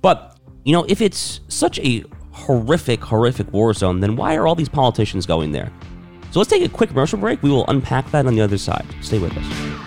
But, 0.01 0.37
you 0.65 0.73
know, 0.73 0.85
if 0.89 0.99
it's 0.99 1.39
such 1.47 1.79
a 1.79 2.03
horrific, 2.31 3.01
horrific 3.01 3.53
war 3.53 3.73
zone, 3.73 4.01
then 4.01 4.17
why 4.17 4.35
are 4.35 4.45
all 4.45 4.55
these 4.55 4.67
politicians 4.67 5.25
going 5.25 5.53
there? 5.53 5.71
So 6.31 6.39
let's 6.41 6.49
take 6.49 6.61
a 6.61 6.67
quick 6.67 6.89
commercial 6.89 7.19
break. 7.19 7.41
We 7.41 7.49
will 7.49 7.65
unpack 7.69 8.11
that 8.11 8.25
on 8.25 8.35
the 8.35 8.41
other 8.41 8.57
side. 8.57 8.85
Stay 8.99 9.17
with 9.17 9.31
us. 9.37 9.86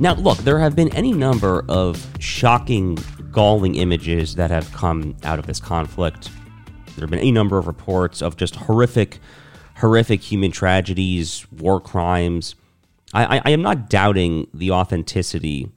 Now, 0.00 0.14
look, 0.14 0.38
there 0.38 0.60
have 0.60 0.76
been 0.76 0.94
any 0.94 1.12
number 1.12 1.64
of 1.68 2.06
shocking, 2.20 2.96
galling 3.32 3.74
images 3.74 4.36
that 4.36 4.48
have 4.48 4.72
come 4.72 5.16
out 5.24 5.40
of 5.40 5.46
this 5.46 5.58
conflict. 5.58 6.30
There 6.94 7.02
have 7.02 7.10
been 7.10 7.18
any 7.18 7.32
number 7.32 7.58
of 7.58 7.66
reports 7.66 8.22
of 8.22 8.36
just 8.36 8.54
horrific, 8.54 9.18
horrific 9.78 10.20
human 10.20 10.52
tragedies, 10.52 11.50
war 11.50 11.80
crimes. 11.80 12.54
I, 13.12 13.38
I, 13.38 13.42
I 13.46 13.50
am 13.50 13.60
not 13.60 13.90
doubting 13.90 14.46
the 14.54 14.70
authenticity 14.70 15.72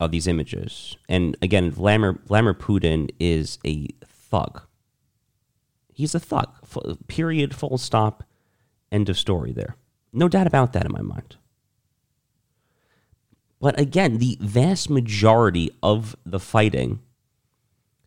of 0.00 0.12
these 0.12 0.26
images. 0.26 0.96
And 1.06 1.36
again, 1.42 1.70
Vladimir, 1.70 2.18
Vladimir 2.24 2.54
Putin 2.54 3.10
is 3.20 3.58
a 3.66 3.88
thug. 4.02 4.62
He's 5.92 6.14
a 6.14 6.20
thug. 6.20 6.48
F- 6.62 6.96
period, 7.06 7.54
full 7.54 7.76
stop, 7.76 8.24
end 8.90 9.10
of 9.10 9.18
story 9.18 9.52
there. 9.52 9.76
No 10.10 10.28
doubt 10.28 10.46
about 10.46 10.72
that 10.72 10.86
in 10.86 10.92
my 10.92 11.02
mind. 11.02 11.36
But 13.62 13.78
again, 13.78 14.18
the 14.18 14.36
vast 14.40 14.90
majority 14.90 15.70
of 15.84 16.16
the 16.26 16.40
fighting 16.40 16.98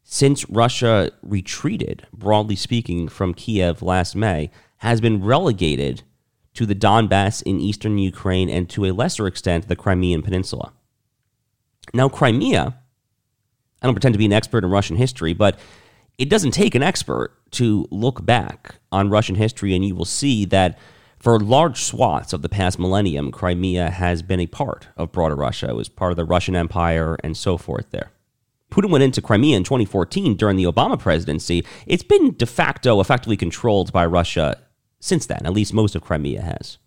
since 0.04 0.48
Russia 0.50 1.12
retreated, 1.24 2.06
broadly 2.12 2.58
speaking, 2.58 3.08
from 3.08 3.34
Kiev 3.34 3.82
last 3.82 4.18
May, 4.18 4.52
has 4.80 5.00
been 5.00 5.24
relegated 5.24 6.04
to 6.56 6.66
the 6.66 6.76
Donbass 6.76 7.42
in 7.42 7.62
eastern 7.62 7.98
Ukraine 7.98 8.50
and 8.50 8.70
to 8.70 8.86
a 8.86 8.92
lesser 8.92 9.28
extent 9.28 9.70
the 9.70 9.78
Crimean 9.78 10.22
Peninsula. 10.22 10.74
Now, 11.94 12.10
Crimea, 12.10 12.78
I 13.82 13.86
don't 13.86 13.96
pretend 13.96 14.14
to 14.14 14.20
be 14.20 14.26
an 14.26 14.34
expert 14.34 14.66
in 14.66 14.70
Russian 14.70 14.98
history, 14.98 15.32
but 15.32 15.58
it 16.18 16.30
doesn't 16.30 16.52
take 16.52 16.76
an 16.76 16.84
expert 16.84 17.32
to 17.52 17.88
look 17.92 18.26
back 18.26 18.76
on 18.92 19.10
Russian 19.10 19.36
history 19.36 19.74
and 19.74 19.86
you 19.86 19.96
will 19.96 20.04
see 20.04 20.44
that 20.46 20.78
for 21.26 21.40
large 21.40 21.82
swaths 21.82 22.34
of 22.34 22.44
the 22.44 22.50
past 22.50 22.78
millennium, 22.78 23.32
Crimea 23.32 23.90
has 23.90 24.22
been 24.22 24.40
a 24.40 24.46
part 24.46 24.90
of 24.96 25.12
broader 25.12 25.36
Russia. 25.36 25.70
It 25.70 25.76
was 25.76 25.90
part 25.90 26.12
of 26.12 26.18
the 26.18 26.24
Russian 26.24 26.56
Empire 26.56 27.18
and 27.24 27.36
so 27.36 27.58
forth 27.58 27.90
there. 27.90 28.12
Putin 28.72 28.92
went 28.92 29.04
into 29.04 29.24
Crimea 29.24 29.58
in 29.58 29.64
2014 29.64 30.36
during 30.36 30.56
the 30.56 30.66
Obama 30.66 31.00
presidency. 31.00 31.66
It's 31.88 32.04
been 32.04 32.36
de 32.36 32.46
facto 32.46 33.00
effectively 33.00 33.38
controlled 33.38 33.92
by 33.92 34.06
Russia 34.06 34.62
since 35.00 35.26
then, 35.26 35.42
at 35.46 35.54
least 35.54 35.74
most 35.74 35.96
of 35.96 36.04
Crimea 36.04 36.44
has. 36.44 36.78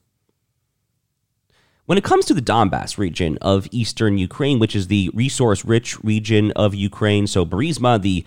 When 1.87 1.99
it 1.99 2.04
comes 2.04 2.25
to 2.26 2.35
the 2.35 2.40
Donbass 2.40 2.97
region 2.97 3.38
of 3.42 3.66
eastern 3.73 4.18
Ukraine, 4.18 4.61
which 4.61 4.76
is 4.76 4.87
the 4.87 5.11
resource 5.14 5.64
rich 5.64 5.99
region 6.04 6.52
of 6.52 6.76
Ukraine, 6.76 7.26
so 7.26 7.45
Burisma, 7.45 8.00
the 8.00 8.25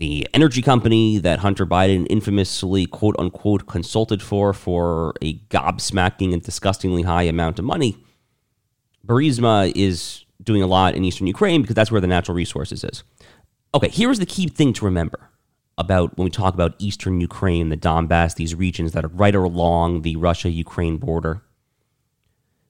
the 0.00 0.26
energy 0.32 0.62
company 0.62 1.18
that 1.18 1.40
Hunter 1.40 1.66
Biden 1.66 2.06
infamously, 2.08 2.86
quote 2.86 3.14
unquote, 3.18 3.66
consulted 3.66 4.22
for 4.22 4.54
for 4.54 5.12
a 5.20 5.34
gobsmacking 5.50 6.32
and 6.32 6.42
disgustingly 6.42 7.02
high 7.02 7.24
amount 7.24 7.58
of 7.58 7.66
money. 7.66 7.98
Burisma 9.06 9.70
is 9.76 10.24
doing 10.42 10.62
a 10.62 10.66
lot 10.66 10.94
in 10.94 11.04
eastern 11.04 11.26
Ukraine 11.26 11.60
because 11.60 11.74
that's 11.74 11.92
where 11.92 12.00
the 12.00 12.06
natural 12.06 12.34
resources 12.34 12.82
is. 12.82 13.04
Okay, 13.74 13.90
here's 13.90 14.18
the 14.18 14.26
key 14.26 14.48
thing 14.48 14.72
to 14.72 14.86
remember 14.86 15.28
about 15.76 16.16
when 16.16 16.24
we 16.24 16.30
talk 16.30 16.54
about 16.54 16.76
eastern 16.78 17.20
Ukraine, 17.20 17.68
the 17.68 17.76
Donbass, 17.76 18.34
these 18.36 18.54
regions 18.54 18.92
that 18.92 19.04
are 19.04 19.08
right 19.08 19.34
along 19.34 20.00
the 20.00 20.16
Russia 20.16 20.48
Ukraine 20.48 20.96
border. 20.96 21.42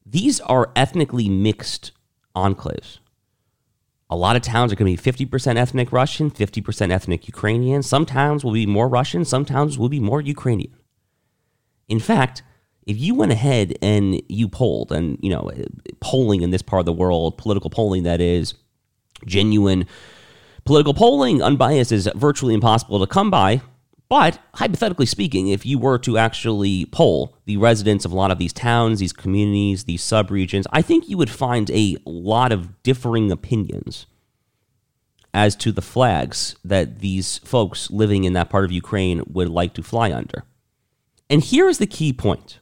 These 0.04 0.40
are 0.40 0.72
ethnically 0.74 1.28
mixed 1.28 1.92
enclaves. 2.34 2.98
A 4.12 4.16
lot 4.16 4.34
of 4.34 4.42
towns 4.42 4.72
are 4.72 4.76
going 4.76 4.96
to 4.96 5.02
be 5.02 5.26
50% 5.26 5.56
ethnic 5.56 5.92
Russian, 5.92 6.30
50% 6.30 6.90
ethnic 6.90 7.28
Ukrainian. 7.28 7.82
Some 7.82 8.04
towns 8.04 8.44
will 8.44 8.52
be 8.52 8.66
more 8.66 8.88
Russian, 8.88 9.24
some 9.24 9.44
towns 9.44 9.78
will 9.78 9.88
be 9.88 10.00
more 10.00 10.20
Ukrainian. 10.20 10.74
In 11.88 12.00
fact, 12.00 12.42
if 12.86 12.98
you 12.98 13.14
went 13.14 13.30
ahead 13.30 13.76
and 13.80 14.20
you 14.28 14.48
polled, 14.48 14.90
and 14.90 15.16
you 15.22 15.30
know, 15.30 15.50
polling 16.00 16.42
in 16.42 16.50
this 16.50 16.62
part 16.62 16.80
of 16.80 16.86
the 16.86 16.92
world, 16.92 17.38
political 17.38 17.70
polling 17.70 18.02
that 18.02 18.20
is 18.20 18.54
genuine 19.26 19.86
political 20.64 20.94
polling, 20.94 21.42
unbiased, 21.42 21.92
is 21.92 22.08
virtually 22.14 22.54
impossible 22.54 23.00
to 23.00 23.06
come 23.06 23.30
by. 23.30 23.62
But 24.10 24.40
hypothetically 24.54 25.06
speaking, 25.06 25.48
if 25.48 25.64
you 25.64 25.78
were 25.78 25.96
to 26.00 26.18
actually 26.18 26.84
poll 26.86 27.36
the 27.44 27.56
residents 27.56 28.04
of 28.04 28.10
a 28.10 28.16
lot 28.16 28.32
of 28.32 28.38
these 28.38 28.52
towns, 28.52 28.98
these 28.98 29.12
communities, 29.12 29.84
these 29.84 30.02
subregions, 30.02 30.66
I 30.72 30.82
think 30.82 31.08
you 31.08 31.16
would 31.16 31.30
find 31.30 31.70
a 31.70 31.96
lot 32.04 32.50
of 32.50 32.82
differing 32.82 33.30
opinions 33.30 34.06
as 35.32 35.54
to 35.56 35.70
the 35.70 35.80
flags 35.80 36.56
that 36.64 36.98
these 36.98 37.38
folks 37.38 37.88
living 37.90 38.24
in 38.24 38.32
that 38.32 38.50
part 38.50 38.64
of 38.64 38.72
Ukraine 38.72 39.22
would 39.28 39.48
like 39.48 39.74
to 39.74 39.82
fly 39.82 40.12
under. 40.12 40.42
And 41.30 41.40
here 41.40 41.68
is 41.68 41.78
the 41.78 41.86
key 41.86 42.12
point 42.12 42.58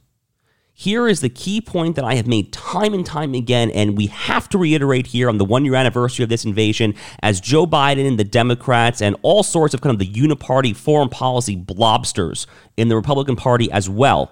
here 0.79 1.09
is 1.09 1.19
the 1.19 1.27
key 1.27 1.59
point 1.59 1.97
that 1.97 2.05
I 2.05 2.15
have 2.15 2.25
made 2.25 2.53
time 2.53 2.93
and 2.93 3.05
time 3.05 3.33
again, 3.33 3.69
and 3.71 3.97
we 3.97 4.07
have 4.07 4.47
to 4.47 4.57
reiterate 4.57 5.07
here 5.07 5.27
on 5.27 5.37
the 5.37 5.43
one 5.43 5.65
year 5.65 5.75
anniversary 5.75 6.23
of 6.23 6.29
this 6.29 6.45
invasion 6.45 6.95
as 7.21 7.41
Joe 7.41 7.67
Biden 7.67 8.07
and 8.07 8.17
the 8.17 8.23
Democrats 8.23 9.01
and 9.01 9.17
all 9.21 9.43
sorts 9.43 9.73
of 9.73 9.81
kind 9.81 9.93
of 9.93 9.99
the 9.99 10.07
uniparty 10.09 10.73
foreign 10.73 11.09
policy 11.09 11.57
blobsters 11.57 12.47
in 12.77 12.87
the 12.87 12.95
Republican 12.95 13.35
Party 13.35 13.69
as 13.73 13.89
well 13.89 14.31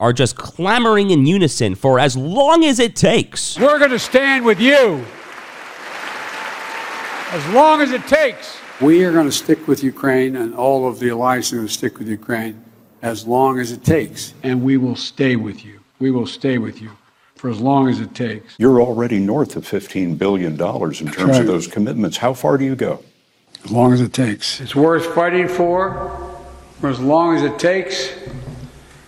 are 0.00 0.12
just 0.12 0.34
clamoring 0.34 1.12
in 1.12 1.24
unison 1.24 1.76
for 1.76 2.00
as 2.00 2.16
long 2.16 2.64
as 2.64 2.80
it 2.80 2.96
takes. 2.96 3.56
We're 3.56 3.78
going 3.78 3.92
to 3.92 3.98
stand 4.00 4.44
with 4.44 4.58
you 4.58 5.04
as 7.30 7.54
long 7.54 7.80
as 7.80 7.92
it 7.92 8.08
takes. 8.08 8.58
We 8.80 9.04
are 9.04 9.12
going 9.12 9.26
to 9.26 9.32
stick 9.32 9.68
with 9.68 9.84
Ukraine, 9.84 10.34
and 10.34 10.52
all 10.52 10.88
of 10.88 10.98
the 10.98 11.10
allies 11.10 11.52
are 11.52 11.56
going 11.56 11.68
to 11.68 11.72
stick 11.72 12.00
with 12.00 12.08
Ukraine 12.08 12.64
as 13.02 13.26
long 13.26 13.58
as 13.58 13.72
it 13.72 13.84
takes. 13.84 14.34
And 14.42 14.62
we 14.62 14.76
will 14.76 14.96
stay 14.96 15.36
with 15.36 15.64
you. 15.64 15.80
We 15.98 16.10
will 16.10 16.26
stay 16.26 16.58
with 16.58 16.80
you 16.80 16.90
for 17.34 17.50
as 17.50 17.60
long 17.60 17.88
as 17.88 18.00
it 18.00 18.14
takes. 18.14 18.54
You're 18.58 18.80
already 18.80 19.18
north 19.18 19.56
of 19.56 19.64
$15 19.64 20.18
billion 20.18 20.52
in 20.52 20.58
terms 20.58 21.18
right. 21.18 21.40
of 21.40 21.46
those 21.46 21.66
commitments. 21.66 22.18
How 22.18 22.34
far 22.34 22.58
do 22.58 22.64
you 22.64 22.76
go? 22.76 23.02
As 23.64 23.70
long 23.70 23.92
as 23.92 24.00
it 24.00 24.12
takes. 24.12 24.60
It's 24.60 24.74
worth 24.74 25.14
fighting 25.14 25.48
for 25.48 26.30
for 26.80 26.88
as 26.88 26.98
long 26.98 27.36
as 27.36 27.42
it 27.42 27.58
takes. 27.58 28.12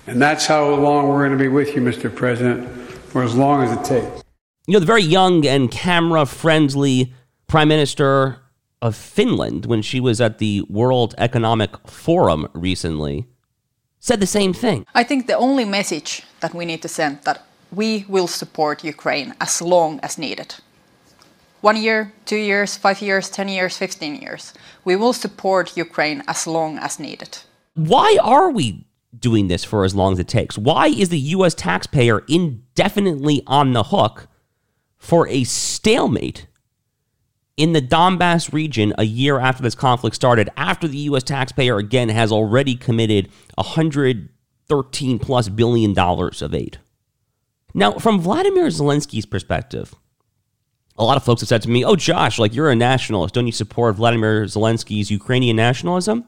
And 0.07 0.21
that's 0.21 0.47
how 0.47 0.69
long 0.75 1.09
we're 1.09 1.27
going 1.27 1.39
to 1.39 1.43
be 1.43 1.49
with 1.49 1.75
you, 1.75 1.81
Mr. 1.81 2.15
President, 2.15 2.69
for 3.09 3.23
as 3.23 3.35
long 3.35 3.63
as 3.63 3.73
it 3.73 3.85
takes. 3.85 4.23
You 4.67 4.75
know, 4.75 4.81
the 4.81 4.87
very 4.87 5.03
young 5.03 5.47
and 5.47 5.71
camera 5.71 6.27
friendly 6.27 7.15
Prime 7.47 7.69
Minister 7.69 8.39
of 8.81 8.97
Finland, 8.97 9.67
when 9.67 9.81
she 9.81 10.01
was 10.01 10.21
at 10.21 10.39
the 10.39 10.63
World 10.69 11.15
Economic 11.19 11.89
Forum 11.89 12.49
recently, 12.53 13.27
said 14.03 14.19
the 14.19 14.27
same 14.27 14.53
thing. 14.53 14.85
I 14.95 15.05
think 15.05 15.29
the 15.29 15.37
only 15.37 15.65
message 15.65 16.25
that 16.41 16.53
we 16.53 16.65
need 16.67 16.83
to 16.83 16.89
send 16.89 17.23
that 17.23 17.47
we 17.71 18.05
will 18.09 18.27
support 18.27 18.85
Ukraine 18.85 19.33
as 19.41 19.63
long 19.63 20.01
as 20.03 20.19
needed. 20.19 20.57
One 21.61 21.77
year, 21.77 22.13
two 22.27 22.37
years, 22.37 22.77
five 22.77 23.01
years, 23.01 23.31
10 23.31 23.49
years, 23.49 23.79
15 23.79 24.17
years. 24.17 24.53
We 24.85 24.97
will 24.97 25.13
support 25.13 25.77
Ukraine 25.77 26.25
as 26.27 26.49
long 26.49 26.79
as 26.79 26.99
needed. 26.99 27.39
Why 27.75 28.19
are 28.21 28.51
we 28.51 28.85
doing 29.17 29.47
this 29.47 29.63
for 29.63 29.85
as 29.85 29.95
long 29.95 30.15
as 30.15 30.19
it 30.19 30.27
takes? 30.27 30.59
Why 30.59 30.89
is 30.89 31.11
the 31.11 31.21
US 31.37 31.55
taxpayer 31.55 32.25
indefinitely 32.27 33.45
on 33.47 33.73
the 33.73 33.85
hook 33.85 34.27
for 34.99 35.29
a 35.29 35.45
stalemate 35.45 36.49
in 37.57 37.73
the 37.73 37.83
Donbass 37.83 38.53
region 38.53 38.95
a 38.99 39.05
year 39.05 39.39
after 39.39 39.63
this 39.63 39.75
conflict 39.75 40.17
started, 40.17 40.49
after 40.57 40.89
the 40.89 40.99
US 40.99 41.23
taxpayer 41.23 41.77
again 41.79 42.09
has 42.09 42.33
already 42.33 42.75
committed 42.75 43.29
113 43.57 45.19
plus 45.19 45.49
billion 45.49 45.93
dollars 45.93 46.43
of 46.43 46.55
aid? 46.55 46.79
Now, 47.75 47.93
from 47.93 48.21
Vladimir 48.21 48.67
Zelensky's 48.67 49.27
perspective, 49.27 49.95
a 50.97 51.05
lot 51.05 51.17
of 51.17 51.25
folks 51.25 51.41
have 51.41 51.49
said 51.49 51.63
to 51.63 51.71
me, 51.71 51.85
Oh, 51.85 51.97
Josh, 51.97 52.39
like 52.39 52.55
you're 52.55 52.71
a 52.71 52.77
nationalist. 52.77 53.35
Don't 53.35 53.47
you 53.47 53.53
support 53.53 53.97
Vladimir 53.97 54.45
Zelensky's 54.45 55.11
Ukrainian 55.11 55.57
nationalism? 55.57 56.27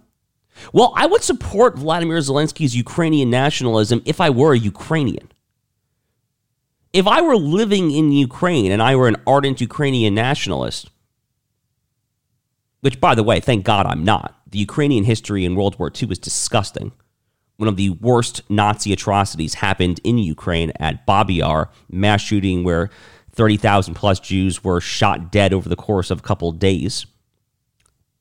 Well, 0.73 0.93
I 0.97 1.07
would 1.07 1.23
support 1.23 1.77
Vladimir 1.77 2.19
Zelensky's 2.19 2.77
Ukrainian 2.77 3.29
nationalism 3.29 4.03
if 4.05 4.21
I 4.21 4.31
were 4.31 4.55
a 4.55 4.59
Ukrainian. 4.59 5.31
If 6.93 7.09
I 7.09 7.21
were 7.23 7.37
living 7.37 7.91
in 7.91 8.13
Ukraine 8.13 8.71
and 8.71 8.81
I 8.81 8.95
were 8.95 9.09
an 9.09 9.17
ardent 9.27 9.61
Ukrainian 9.61 10.15
nationalist, 10.15 10.91
which, 12.85 13.01
by 13.01 13.15
the 13.15 13.23
way, 13.23 13.41
thank 13.41 13.65
God 13.65 13.87
I'm 13.87 14.05
not. 14.05 14.39
The 14.51 14.59
Ukrainian 14.59 15.05
history 15.05 15.47
in 15.47 15.55
World 15.55 15.79
War 15.79 15.91
II 15.91 16.07
was 16.07 16.19
disgusting. 16.19 16.93
One 17.57 17.67
of 17.67 17.77
the 17.77 17.89
worst 17.89 18.43
Nazi 18.51 18.93
atrocities 18.93 19.55
happened 19.55 20.01
in 20.05 20.19
Ukraine 20.19 20.71
at 20.79 21.07
Babi 21.07 21.37
Yar, 21.37 21.71
mass 21.89 22.21
shooting 22.21 22.63
where 22.63 22.91
30,000 23.31 23.95
plus 23.95 24.21
Jews 24.21 24.63
were 24.63 24.83
shot 24.83 25.33
dead 25.33 25.55
over 25.55 25.67
the 25.67 25.77
course 25.77 26.11
of 26.11 26.19
a 26.19 26.23
couple 26.23 26.51
of 26.51 26.59
days. 26.59 27.07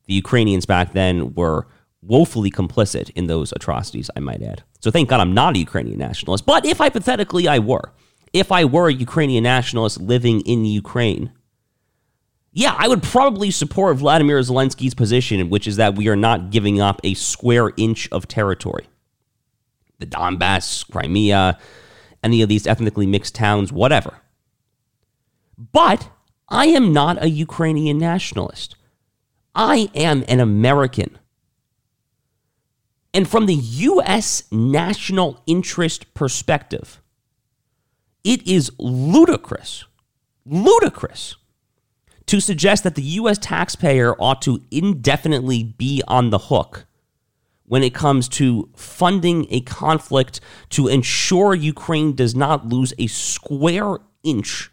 The 0.06 0.14
Ukrainians 0.14 0.66
back 0.66 0.94
then 0.94 1.34
were 1.34 1.68
woefully 2.02 2.50
complicit 2.50 3.10
in 3.16 3.28
those 3.28 3.52
atrocities, 3.52 4.10
I 4.16 4.22
might 4.22 4.42
add. 4.42 4.64
So 4.80 4.92
thank 4.92 5.10
God 5.10 5.20
I'm 5.20 5.34
not 5.34 5.58
a 5.58 5.60
Ukrainian 5.60 6.00
nationalist. 6.00 6.46
But 6.46 6.66
if 6.66 6.78
hypothetically 6.78 7.50
I 7.50 7.60
were, 7.60 7.92
if 8.32 8.50
I 8.50 8.64
were 8.64 8.88
a 8.88 8.94
Ukrainian 8.94 9.44
nationalist 9.44 10.00
living 10.00 10.40
in 10.42 10.64
Ukraine, 10.64 11.34
yeah, 12.56 12.76
I 12.78 12.88
would 12.88 13.02
probably 13.02 13.50
support 13.50 13.98
Vladimir 13.98 14.40
Zelensky's 14.40 14.94
position, 14.94 15.50
which 15.50 15.68
is 15.68 15.78
that 15.78 15.96
we 15.96 16.08
are 16.08 16.16
not 16.16 16.52
giving 16.52 16.80
up 16.80 17.02
a 17.04 17.16
square 17.16 17.72
inch 17.78 18.08
of 18.12 18.28
territory. 18.28 18.86
The 19.98 20.06
Donbass, 20.06 20.90
Crimea, 20.92 21.58
any 22.24 22.44
of 22.44 22.50
these 22.50 22.68
ethnically 22.68 23.08
mixed 23.08 23.34
towns, 23.34 23.74
whatever. 23.74 24.20
But 25.58 26.10
I 26.48 26.68
am 26.68 26.94
not 26.94 27.24
a 27.24 27.30
Ukrainian 27.30 27.98
nationalist. 27.98 28.76
I 29.56 29.90
am 29.96 30.24
an 30.28 30.40
American. 30.40 31.18
And 33.16 33.28
from 33.28 33.48
the 33.48 33.56
U.S. 33.56 34.44
national 34.52 35.42
interest 35.48 36.14
perspective, 36.14 37.02
it 38.24 38.46
is 38.48 38.72
ludicrous, 38.78 39.86
ludicrous 40.46 41.36
to 42.28 42.40
suggest 42.40 42.84
that 42.84 42.96
the 42.96 43.02
U.S. 43.02 43.38
taxpayer 43.38 44.16
ought 44.20 44.42
to 44.44 44.62
indefinitely 44.72 45.64
be 45.64 46.02
on 46.08 46.30
the 46.30 46.38
hook 46.38 46.86
when 47.66 47.84
it 47.84 47.94
comes 47.94 48.28
to 48.28 48.70
funding 48.76 49.48
a 49.50 49.62
conflict 49.62 50.40
to 50.70 50.88
ensure 50.88 51.54
Ukraine 51.54 52.14
does 52.14 52.36
not 52.36 52.68
lose 52.68 52.94
a 52.98 53.08
square 53.08 53.98
inch 54.24 54.70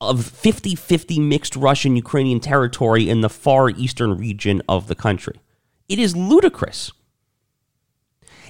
of 0.00 0.24
50 0.24 0.74
50 0.74 1.18
mixed 1.20 1.56
Russian 1.56 1.96
Ukrainian 1.96 2.40
territory 2.40 3.08
in 3.08 3.20
the 3.20 3.28
far 3.28 3.70
eastern 3.70 4.16
region 4.16 4.62
of 4.68 4.86
the 4.86 4.94
country. 4.94 5.40
It 5.88 5.98
is 5.98 6.16
ludicrous. 6.16 6.92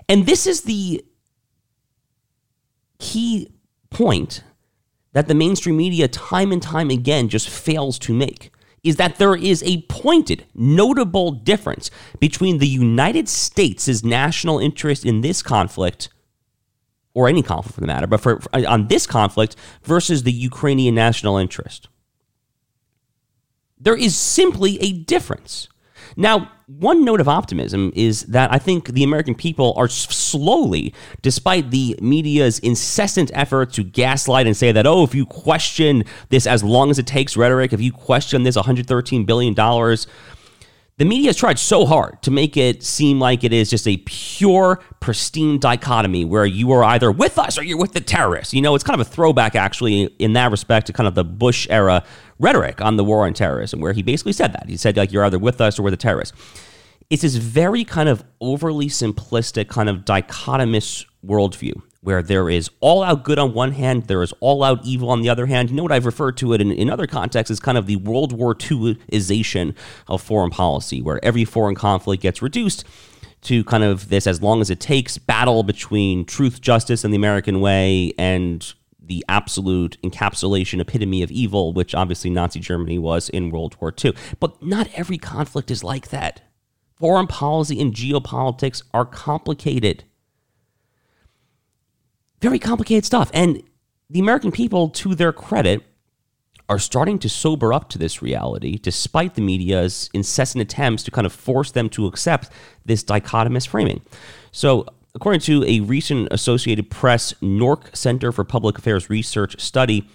And 0.09 0.27
this 0.27 0.47
is 0.47 0.63
the 0.63 1.05
key 2.99 3.53
point 3.91 4.43
that 5.15 5.29
the 5.29 5.35
mainstream 5.35 5.79
media 5.79 6.07
time 6.07 6.53
and 6.53 6.63
time 6.63 6.91
again 6.91 7.29
just 7.29 7.49
fails 7.49 7.99
to 8.01 8.13
make 8.13 8.53
is 8.83 8.97
that 8.97 9.17
there 9.17 9.35
is 9.35 9.63
a 9.63 9.81
pointed, 9.83 10.45
notable 10.55 11.31
difference 11.31 11.91
between 12.21 12.59
the 12.59 12.69
United 12.69 13.29
States' 13.29 14.05
national 14.05 14.59
interest 14.59 15.07
in 15.07 15.23
this 15.23 15.43
conflict, 15.43 16.11
or 17.15 17.27
any 17.27 17.43
conflict 17.43 17.75
for 17.75 17.81
the 17.81 17.87
matter, 17.87 18.07
but 18.07 18.21
for, 18.21 18.41
for, 18.41 18.67
on 18.69 18.89
this 18.89 19.07
conflict 19.07 19.57
versus 19.83 20.25
the 20.25 20.33
Ukrainian 20.33 20.95
national 20.95 21.39
interest. 21.39 21.89
There 23.79 23.97
is 23.97 24.17
simply 24.17 24.79
a 24.83 24.93
difference. 24.93 25.69
Now, 26.17 26.51
one 26.67 27.05
note 27.05 27.21
of 27.21 27.29
optimism 27.29 27.93
is 27.95 28.23
that 28.27 28.53
I 28.53 28.59
think 28.59 28.89
the 28.89 29.05
American 29.05 29.35
people 29.35 29.75
are 29.77 29.89
slowly, 29.89 30.95
despite 31.23 31.71
the 31.71 31.97
media's 32.01 32.59
incessant 32.61 33.31
effort 33.35 33.73
to 33.75 33.85
gaslight 33.85 34.47
and 34.47 34.57
say 34.57 34.73
that, 34.73 34.87
oh, 34.87 35.05
if 35.05 35.15
you 35.15 35.27
question 35.27 36.05
this 36.31 36.47
as 36.47 36.65
long 36.65 36.91
as 36.91 36.99
it 36.99 37.07
takes 37.07 37.37
rhetoric, 37.37 37.73
if 37.73 37.81
you 37.81 37.93
question 37.93 38.45
this 38.45 38.57
$113 38.57 39.27
billion, 39.27 39.55
the 40.97 41.05
media 41.05 41.31
has 41.31 41.37
tried 41.37 41.59
so 41.59 41.87
hard 41.87 42.23
to 42.23 42.31
make 42.31 42.57
it 42.57 42.85
seem 42.85 43.19
like 43.19 43.43
it 43.43 43.53
is 43.53 43.69
just 43.69 43.89
a 43.89 43.97
pure, 44.07 44.81
pristine 45.01 45.59
dichotomy 45.59 46.25
where 46.25 46.47
you 46.47 46.71
are 46.71 46.85
either 46.85 47.11
with 47.11 47.37
us 47.37 47.59
or 47.59 47.65
you're 47.65 47.77
with 47.77 47.95
the 47.95 48.01
terrorists. 48.01 48.55
You 48.55 48.63
know, 48.63 48.77
it's 48.77 48.85
kind 48.85 49.01
of 49.01 49.05
a 49.05 49.11
throwback, 49.11 49.57
actually, 49.57 50.05
in 50.21 50.35
that 50.35 50.53
respect, 50.53 50.87
to 50.87 50.93
kind 50.93 51.09
of 51.09 51.17
the 51.17 51.25
Bush 51.25 51.67
era 51.69 52.05
rhetoric 52.39 52.81
on 52.81 52.97
the 52.97 53.05
war 53.05 53.27
on 53.27 53.35
terrorism, 53.35 53.81
where 53.81 53.93
he 53.93 54.03
basically 54.03 54.33
said 54.33 54.53
that. 54.53 54.69
He 54.69 54.77
said, 54.77 54.97
like, 54.97 55.13
you're 55.13 55.25
either 55.25 55.39
with 55.39 55.61
us 55.61 55.79
or 55.79 55.83
with 55.83 55.93
the 55.93 55.99
terrorists. 55.99 56.37
It's 57.11 57.23
this 57.23 57.37
very 57.37 57.85
kind 57.85 58.09
of 58.09 58.25
overly 58.41 58.87
simplistic, 58.87 59.69
kind 59.69 59.89
of 59.89 59.99
dichotomous 59.99 61.05
worldview 61.25 61.83
where 62.05 62.23
there 62.23 62.51
is 62.51 62.71
all 62.81 63.03
out 63.03 63.25
good 63.25 63.39
on 63.39 63.55
one 63.55 63.73
hand, 63.73 64.05
there 64.05 64.23
is 64.23 64.33
all 64.41 64.63
out 64.63 64.85
evil 64.85 65.09
on 65.09 65.23
the 65.23 65.31
other 65.31 65.47
hand. 65.47 65.71
You 65.71 65.77
know 65.77 65.83
what 65.83 65.91
I've 65.91 66.05
referred 66.05 66.37
to 66.37 66.53
it 66.53 66.61
in, 66.61 66.71
in 66.71 66.91
other 66.91 67.07
contexts 67.07 67.51
as 67.51 67.61
kind 67.61 67.79
of 67.79 67.87
the 67.87 67.97
World 67.97 68.31
War 68.31 68.55
IIization 68.55 69.75
of 70.07 70.21
foreign 70.21 70.51
policy, 70.51 71.01
where 71.01 71.19
every 71.25 71.47
foreign 71.47 71.75
conflict 71.75 72.23
gets 72.23 72.43
reduced 72.43 72.85
to 73.43 73.65
kind 73.65 73.83
of 73.83 74.11
this 74.11 74.27
as 74.27 74.43
long 74.43 74.61
as 74.61 74.69
it 74.69 74.81
takes 74.81 75.17
battle 75.17 75.63
between 75.63 76.27
truth, 76.27 76.61
justice, 76.61 77.05
and 77.05 77.13
the 77.13 77.17
American 77.17 77.61
way 77.61 78.13
and 78.19 78.75
the 79.07 79.25
absolute 79.29 79.97
encapsulation 80.03 80.81
epitome 80.81 81.23
of 81.23 81.31
evil, 81.31 81.73
which 81.73 81.95
obviously 81.95 82.31
Nazi 82.31 82.61
Germany 82.61 82.99
was 82.99 83.29
in 83.29 83.51
World 83.51 83.77
War 83.81 83.93
II. 84.05 84.15
But 84.41 84.63
not 84.63 84.89
every 84.95 85.19
conflict 85.19 85.71
is 85.71 85.85
like 85.85 86.09
that. 86.09 86.43
Foreign 86.97 87.27
policy 87.27 87.81
and 87.81 87.93
geopolitics 87.93 88.83
are 88.93 89.05
complicated 89.05 90.05
very 92.45 92.59
complicated 92.59 93.07
stuff. 93.07 93.31
And 93.33 93.63
the 94.11 94.21
American 94.21 94.53
people, 94.53 94.91
to 94.91 95.15
their 95.15 95.33
credit, 95.33 95.83
are 96.69 96.79
starting 96.79 97.19
to 97.21 97.29
sober 97.29 97.73
up 97.73 97.89
to 97.89 97.99
this 97.99 98.21
reality, 98.21 98.77
despite 98.77 99.35
the 99.35 99.41
media's 99.41 100.11
incessant 100.13 100.61
attempts 100.61 101.03
to 101.05 101.11
kind 101.11 101.27
of 101.27 101.33
force 101.33 101.71
them 101.71 101.89
to 101.89 102.07
accept 102.07 102.51
this 102.85 103.03
dichotomous 103.03 103.67
framing. 103.67 104.03
So, 104.53 104.87
according 105.15 105.41
to 105.41 105.65
a 105.65 105.81
recent 105.81 106.29
Associated 106.33 106.91
Press 106.91 107.33
NORC 107.41 107.95
Center 107.97 108.33
for 108.33 108.43
Public 108.43 108.79
Affairs 108.79 109.09
Research 109.09 109.61
study, 109.61 110.09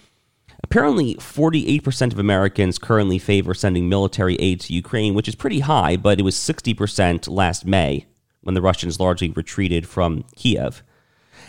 apparently 0.62 1.14
48% 1.14 2.12
of 2.12 2.18
Americans 2.18 2.78
currently 2.78 3.18
favor 3.18 3.54
sending 3.54 3.88
military 3.88 4.36
aid 4.36 4.60
to 4.60 4.74
Ukraine, 4.74 5.14
which 5.14 5.26
is 5.26 5.34
pretty 5.34 5.60
high, 5.60 5.96
but 5.96 6.18
it 6.18 6.22
was 6.22 6.36
60% 6.36 7.28
last 7.28 7.64
May 7.64 8.06
when 8.42 8.54
the 8.54 8.60
Russians 8.60 9.00
largely 9.00 9.30
retreated 9.30 9.88
from 9.88 10.24
Kiev. 10.36 10.82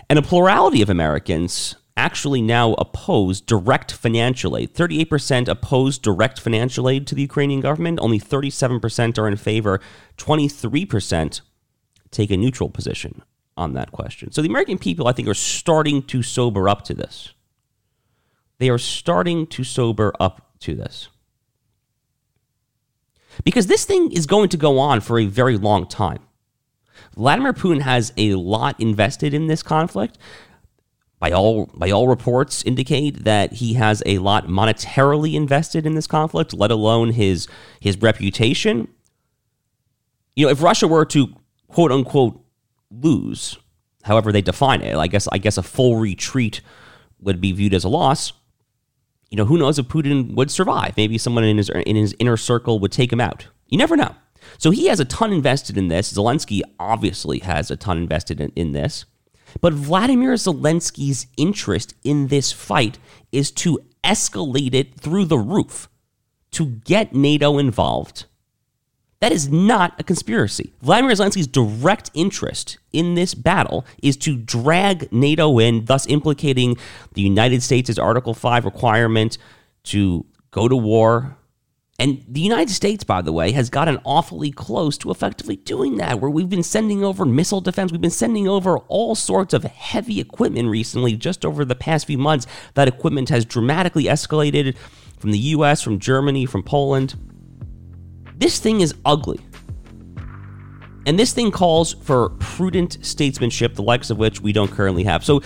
And 0.10 0.18
a 0.18 0.22
plurality 0.22 0.82
of 0.82 0.90
Americans 0.90 1.76
actually 1.98 2.42
now 2.42 2.74
oppose 2.76 3.42
direct 3.42 3.92
financial 3.92 4.56
aid. 4.56 4.74
38% 4.74 5.50
oppose 5.50 5.98
direct 5.98 6.40
financial 6.40 6.88
aid 6.88 7.06
to 7.08 7.16
the 7.16 7.22
Ukrainian 7.22 7.60
government, 7.60 8.00
only 8.02 8.20
37% 8.20 9.18
are 9.18 9.28
in 9.28 9.36
favor, 9.36 9.82
23% 10.18 11.42
take 12.12 12.32
a 12.32 12.38
neutral 12.38 12.70
position 12.70 13.24
on 13.58 13.74
that 13.74 13.92
question. 13.92 14.32
So 14.32 14.42
the 14.42 14.50
American 14.50 14.78
people, 14.78 15.08
I 15.08 15.12
think, 15.12 15.28
are 15.28 15.34
starting 15.34 16.04
to 16.04 16.24
sober 16.24 16.70
up 16.70 16.84
to 16.86 16.94
this. 16.94 17.34
They 18.60 18.70
are 18.70 18.78
starting 18.78 19.48
to 19.48 19.64
sober 19.64 20.14
up 20.20 20.54
to 20.62 20.76
this. 20.76 21.10
Because 23.44 23.68
this 23.68 23.86
thing 23.86 24.12
is 24.12 24.26
going 24.26 24.50
to 24.50 24.58
go 24.58 24.78
on 24.78 25.02
for 25.02 25.20
a 25.20 25.26
very 25.26 25.58
long 25.58 25.88
time. 25.88 26.20
Vladimir 27.16 27.54
Putin 27.54 27.82
has 27.82 28.14
a 28.18 28.36
lot 28.36 28.80
invested 28.80 29.34
in 29.34 29.48
this 29.48 29.64
conflict. 29.64 30.18
By 31.20 31.32
all 31.32 31.68
by 31.76 31.92
all 31.92 32.08
reports 32.08 32.64
indicate 32.64 33.26
that 33.26 33.54
he 33.54 33.76
has 33.76 34.02
a 34.08 34.18
lot 34.18 34.48
monetarily 34.48 35.36
invested 35.36 35.86
in 35.86 35.94
this 35.94 36.08
conflict, 36.08 36.52
let 36.54 36.72
alone 36.72 37.12
his 37.12 37.48
his 37.80 38.02
reputation. 38.02 38.88
You 40.36 40.48
know, 40.48 40.52
if 40.52 40.64
Russia 40.64 40.88
were 40.88 41.06
to 41.06 41.36
quote 41.68 41.92
unquote 41.92 42.40
lose, 42.91 43.58
however 44.04 44.32
they 44.32 44.41
define 44.41 44.82
it. 44.82 44.95
I 44.95 45.08
guess 45.08 45.27
I 45.32 45.38
guess 45.38 45.58
a 45.58 45.63
full 45.63 45.97
retreat 45.97 46.62
would 47.19 47.41
be 47.41 47.51
viewed 47.51 47.73
as 47.73 47.84
a 47.84 47.89
loss. 47.89 48.34
You 49.30 49.38
know, 49.38 49.45
who 49.45 49.58
knows 49.58 49.80
if 49.80 49.88
Putin 49.88 50.36
would 50.36 50.51
survive? 50.51 50.97
Maybe 50.97 51.17
someone 51.17 51.43
in 51.43 51.58
his 51.58 51.69
in 51.69 51.95
his 51.95 52.15
inner 52.19 52.38
circle 52.38 52.80
would 52.80 52.91
take 52.91 53.12
him 53.12 53.21
out. 53.21 53.47
You 53.67 53.77
never 53.77 53.95
know. 53.95 54.15
So 54.58 54.71
he 54.71 54.88
has 54.88 54.99
a 54.99 55.06
ton 55.06 55.32
invested 55.32 55.77
in 55.77 55.88
this. 55.88 56.12
Zelensky 56.12 56.62
obviously 56.80 57.39
has 57.39 57.71
a 57.71 57.77
ton 57.77 57.97
invested 57.97 58.41
in, 58.41 58.51
in 58.56 58.71
this. 58.71 59.06
But 59.60 59.73
Vladimir 59.73 60.34
Zelensky's 60.34 61.27
interest 61.38 61.93
in 62.04 62.27
this 62.27 62.51
fight 62.51 62.97
is 63.32 63.51
to 63.51 63.80
escalate 64.04 64.73
it 64.73 64.99
through 64.99 65.25
the 65.25 65.38
roof, 65.38 65.89
to 66.51 66.65
get 66.65 67.13
NATO 67.13 67.58
involved. 67.58 68.25
That 69.22 69.32
is 69.32 69.50
not 69.50 70.00
a 70.00 70.04
conspiracy. 70.04 70.74
Vladimir 70.82 71.16
Zelensky's 71.16 71.48
direct 71.48 72.12
interest 72.14 72.80
in 72.92 73.14
this 73.14 73.34
battle 73.34 73.86
is 74.02 74.18
to 74.18 74.36
drag 74.36 75.12
NATO 75.14 75.60
in, 75.60 75.86
thus 75.86 76.08
implicating 76.08 76.76
the 77.14 77.22
United 77.22 77.64
States' 77.64 77.98
Article 77.98 78.34
5 78.34 78.66
requirement 78.66 79.38
to 79.84 80.26
go 80.52 80.68
to 80.68 80.76
war 80.76 81.38
and 82.02 82.26
the 82.28 82.42
United 82.42 82.72
States, 82.72 83.04
by 83.04 83.22
the 83.22 83.32
way, 83.32 83.52
has 83.52 83.70
gotten 83.70 84.00
awfully 84.04 84.50
close 84.50 84.98
to 84.98 85.12
effectively 85.12 85.58
doing 85.58 85.98
that, 85.98 86.20
where 86.20 86.32
we've 86.32 86.50
been 86.50 86.64
sending 86.64 87.04
over 87.04 87.26
missile 87.26 87.62
defense. 87.62 87.92
We've 87.92 88.02
been 88.02 88.10
sending 88.10 88.48
over 88.48 88.80
all 88.88 89.14
sorts 89.14 89.54
of 89.54 89.66
heavy 89.66 90.20
equipment 90.20 90.68
recently, 90.68 91.16
just 91.16 91.46
over 91.46 91.64
the 91.64 91.76
past 91.76 92.08
few 92.08 92.18
months. 92.18 92.48
That 92.74 92.88
equipment 92.88 93.30
has 93.30 93.46
dramatically 93.46 94.06
escalated 94.06 94.76
from 95.20 95.30
the 95.30 95.38
US, 95.38 95.84
from 95.84 96.00
Germany, 96.00 96.48
from 96.48 96.64
Poland. 96.64 97.14
This 98.41 98.58
thing 98.58 98.82
is 98.82 98.95
ugly. 99.06 99.39
And 101.06 101.19
this 101.19 101.32
thing 101.32 101.51
calls 101.51 101.93
for 101.93 102.30
prudent 102.39 102.97
statesmanship, 103.06 103.75
the 103.75 103.84
likes 103.84 104.10
of 104.10 104.17
which 104.17 104.41
we 104.41 104.51
don't 104.51 104.71
currently 104.71 105.04
have. 105.04 105.23
So 105.23 105.43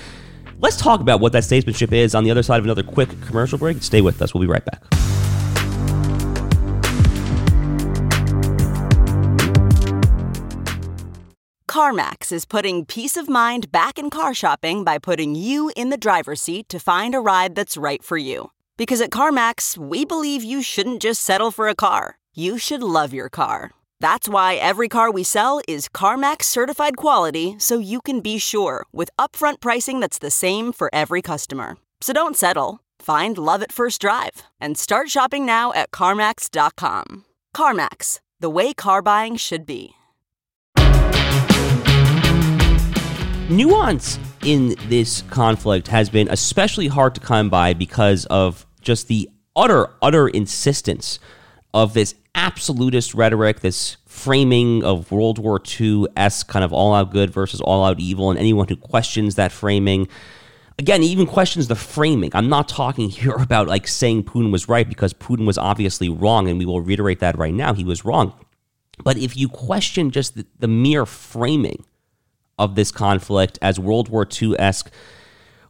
let's 0.60 0.78
talk 0.78 1.02
about 1.02 1.20
what 1.20 1.34
that 1.34 1.44
statesmanship 1.44 1.92
is 1.92 2.16
on 2.16 2.24
the 2.24 2.32
other 2.32 2.42
side 2.42 2.60
of 2.60 2.64
another 2.64 2.84
quick 2.84 3.10
commercial 3.20 3.58
break. 3.58 3.84
Stay 3.84 4.00
with 4.00 4.22
us. 4.22 4.34
We'll 4.34 4.40
be 4.40 4.48
right 4.48 4.64
back. 4.64 4.82
CarMax 11.68 12.32
is 12.32 12.46
putting 12.46 12.86
peace 12.86 13.18
of 13.18 13.28
mind 13.28 13.74
back 13.74 14.00
in 14.00 14.10
car 14.10 14.34
shopping 14.34 14.86
by 14.86 15.00
putting 15.00 15.36
you 15.36 15.70
in 15.76 15.90
the 15.90 15.98
driver's 15.98 16.40
seat 16.40 16.70
to 16.70 16.80
find 16.80 17.14
a 17.14 17.20
ride 17.20 17.56
that's 17.56 17.76
right 17.76 18.02
for 18.02 18.18
you. 18.18 18.52
Because 18.78 19.02
at 19.02 19.10
CarMax, 19.10 19.78
we 19.78 20.06
believe 20.06 20.46
you 20.46 20.62
shouldn't 20.62 21.02
just 21.02 21.22
settle 21.22 21.52
for 21.52 21.68
a 21.68 21.76
car, 21.76 22.20
you 22.36 22.58
should 22.58 22.84
love 22.84 23.14
your 23.14 23.30
car. 23.30 23.72
That's 24.00 24.30
why 24.30 24.56
every 24.56 24.88
car 24.88 25.10
we 25.10 25.24
sell 25.24 25.62
is 25.68 25.90
CarMax 25.90 26.44
certified 26.44 26.98
quality 26.98 27.56
so 27.58 27.80
you 27.80 28.02
can 28.02 28.20
be 28.20 28.38
sure 28.38 28.86
with 28.94 29.10
upfront 29.18 29.60
pricing 29.60 30.00
that's 30.00 30.20
the 30.20 30.32
same 30.32 30.72
for 30.72 30.90
every 30.94 31.22
customer. 31.22 31.78
So 32.02 32.14
don't 32.14 32.38
settle. 32.38 32.82
Find 33.00 33.38
love 33.38 33.64
at 33.64 33.72
first 33.72 34.02
drive 34.02 34.44
and 34.62 34.78
start 34.78 35.10
shopping 35.10 35.46
now 35.46 35.74
at 35.74 35.92
CarMax.com. 35.92 37.26
CarMax, 37.56 38.20
the 38.40 38.50
way 38.50 38.74
car 38.74 39.02
buying 39.02 39.36
should 39.38 39.66
be. 39.66 39.96
nuance 43.50 44.18
in 44.44 44.76
this 44.88 45.22
conflict 45.30 45.88
has 45.88 46.10
been 46.10 46.28
especially 46.30 46.88
hard 46.88 47.14
to 47.14 47.22
come 47.22 47.50
by 47.50 47.74
because 47.74 48.26
of 48.26 48.66
just 48.82 49.08
the 49.08 49.30
utter, 49.56 49.88
utter 50.02 50.28
insistence 50.28 51.20
of 51.76 51.94
this 51.94 52.16
absolutist 52.34 53.14
rhetoric, 53.14 53.60
this 53.60 53.98
framing 54.06 54.82
of 54.84 55.12
World 55.12 55.38
War 55.38 55.62
II 55.80 56.08
s 56.16 56.42
kind 56.42 56.64
of 56.64 56.72
all 56.72 56.94
out 56.94 57.12
good 57.12 57.30
versus 57.30 57.60
all 57.60 57.84
out 57.84 58.00
evil, 58.00 58.32
and 58.32 58.40
anyone 58.40 58.68
who 58.70 58.78
questions 58.78 59.36
that 59.36 59.52
framing. 59.52 60.08
Again, 60.80 61.04
even 61.04 61.28
questions 61.28 61.68
the 61.68 61.76
framing. 61.76 62.32
I'm 62.34 62.48
not 62.48 62.70
talking 62.70 63.10
here 63.10 63.36
about 63.40 63.68
like 63.68 63.88
saying 63.88 64.24
Putin 64.24 64.52
was 64.52 64.70
right 64.70 64.88
because 64.88 65.14
Putin 65.14 65.46
was 65.46 65.58
obviously 65.58 66.08
wrong, 66.08 66.48
and 66.48 66.58
we 66.58 66.66
will 66.66 66.80
reiterate 66.80 67.20
that 67.20 67.38
right 67.38 67.54
now. 67.54 67.74
He 67.74 67.84
was 67.84 68.06
wrong. 68.06 68.34
But 69.04 69.18
if 69.18 69.36
you 69.36 69.50
question 69.50 70.12
just 70.12 70.36
the, 70.36 70.46
the 70.58 70.70
mere 70.70 71.06
framing 71.06 71.84
of 72.58 72.76
this 72.76 72.90
conflict 72.90 73.60
as 73.62 73.78
World 73.78 74.08
War 74.08 74.26
II 74.42 74.58
esque 74.58 74.90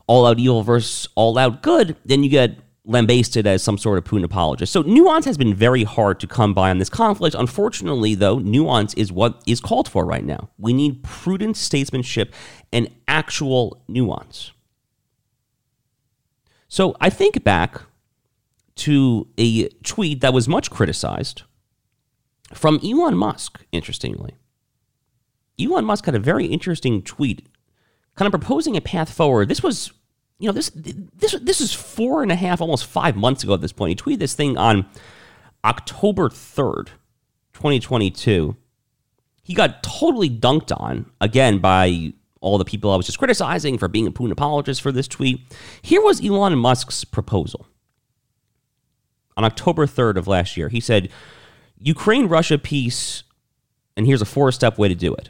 all 0.06 0.28
out 0.28 0.38
evil 0.38 0.62
versus 0.62 1.08
all 1.16 1.40
out 1.40 1.64
good, 1.64 1.98
then 2.06 2.24
you 2.24 2.30
get 2.30 2.60
lambasted 2.86 3.48
as 3.48 3.64
some 3.64 3.78
sort 3.78 3.98
of 3.98 4.04
Putin 4.04 4.24
apologist. 4.24 4.72
So 4.72 4.82
nuance 4.84 5.26
has 5.26 5.38
been 5.38 5.54
very 5.54 5.84
hard 5.84 6.20
to 6.20 6.28
come 6.28 6.54
by 6.54 6.70
on 6.70 6.78
this 6.78 6.90
conflict. 6.90 7.36
Unfortunately, 7.36 8.16
though, 8.16 8.40
nuance 8.40 8.94
is 8.94 9.12
what 9.12 9.42
is 9.48 9.60
called 9.60 9.90
for 9.90 10.06
right 10.06 10.24
now. 10.24 10.50
We 10.58 10.74
need 10.74 11.04
prudent 11.04 11.58
statesmanship 11.58 12.34
and 12.72 12.90
actual 13.08 13.84
nuance. 13.88 14.52
So 16.68 16.96
I 17.00 17.10
think 17.10 17.44
back 17.44 17.82
to 18.76 19.28
a 19.38 19.70
tweet 19.84 20.22
that 20.22 20.34
was 20.34 20.48
much 20.48 20.70
criticized 20.70 21.44
from 22.54 22.80
Elon 22.84 23.16
Musk, 23.16 23.66
interestingly. 23.72 24.36
Elon 25.60 25.86
Musk 25.86 26.06
had 26.06 26.16
a 26.16 26.20
very 26.20 26.46
interesting 26.46 27.02
tweet, 27.02 27.48
kind 28.16 28.28
of 28.28 28.40
proposing 28.40 28.76
a 28.76 28.82
path 28.82 29.12
forward. 29.12 29.48
This 29.48 29.64
was, 29.64 29.94
you 30.40 30.48
know, 30.48 30.54
this 30.54 30.72
this 30.74 31.34
this 31.42 31.62
is 31.62 31.74
four 31.74 32.22
and 32.22 32.32
a 32.32 32.36
half, 32.36 32.62
almost 32.62 32.86
five 32.86 33.16
months 33.16 33.44
ago 33.44 33.54
at 33.54 33.62
this 33.62 33.72
point. 33.72 34.00
He 34.00 34.04
tweeted 34.04 34.20
this 34.20 34.34
thing 34.34 34.58
on 34.58 34.86
October 35.64 36.30
third, 36.30 36.92
twenty 37.54 37.80
twenty 37.80 38.12
two. 38.12 38.56
He 39.44 39.54
got 39.54 39.84
totally 39.84 40.30
dunked 40.30 40.76
on 40.76 41.12
again 41.22 41.60
by 41.60 42.14
all 42.42 42.58
the 42.58 42.66
people 42.66 42.92
I 42.92 42.96
was 42.96 43.06
just 43.06 43.18
criticizing 43.18 43.78
for 43.78 43.88
being 43.88 44.08
a 44.08 44.12
Putin 44.12 44.32
apologist 44.32 44.82
for 44.82 44.92
this 44.92 45.08
tweet. 45.08 45.42
Here 45.82 46.02
was 46.02 46.24
Elon 46.24 46.58
Musk's 46.58 47.04
proposal. 47.04 47.66
On 49.38 49.44
October 49.44 49.86
3rd 49.86 50.18
of 50.18 50.28
last 50.28 50.56
year, 50.56 50.70
he 50.70 50.80
said, 50.80 51.10
Ukraine 51.78 52.28
Russia 52.28 52.58
peace, 52.58 53.24
and 53.98 54.06
here's 54.06 54.22
a 54.22 54.26
four 54.26 54.52
step 54.52 54.78
way 54.78 54.88
to 54.88 54.96
do 54.96 55.14
it. 55.14 55.30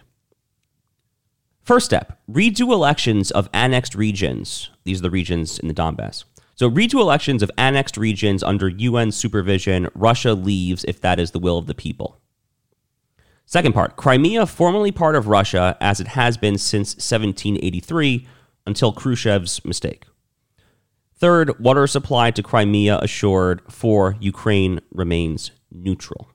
First 1.65 1.87
step 1.87 2.19
redo 2.29 2.71
elections 2.71 3.31
of 3.31 3.49
annexed 3.51 3.95
regions. 3.95 4.69
These 4.83 4.99
are 4.99 5.03
the 5.03 5.09
regions 5.09 5.57
in 5.57 5.67
the 5.67 5.73
Donbass. 5.73 6.23
So, 6.53 6.69
redo 6.69 7.01
elections 7.01 7.41
of 7.41 7.49
annexed 7.57 7.97
regions 7.97 8.43
under 8.43 8.69
UN 8.69 9.11
supervision. 9.11 9.89
Russia 9.95 10.33
leaves 10.33 10.85
if 10.87 11.01
that 11.01 11.19
is 11.19 11.31
the 11.31 11.39
will 11.39 11.57
of 11.57 11.65
the 11.65 11.73
people. 11.73 12.21
Second 13.47 13.73
part 13.73 13.95
Crimea, 13.95 14.45
formerly 14.45 14.91
part 14.91 15.15
of 15.15 15.27
Russia 15.27 15.75
as 15.81 15.99
it 15.99 16.09
has 16.09 16.37
been 16.37 16.59
since 16.59 16.93
1783 16.93 18.27
until 18.67 18.93
Khrushchev's 18.93 19.65
mistake. 19.65 20.05
Third, 21.15 21.59
water 21.59 21.87
supply 21.87 22.29
to 22.29 22.43
Crimea 22.43 22.99
assured. 22.99 23.63
Four, 23.71 24.17
Ukraine 24.19 24.81
remains 24.91 25.49
neutral. 25.71 26.29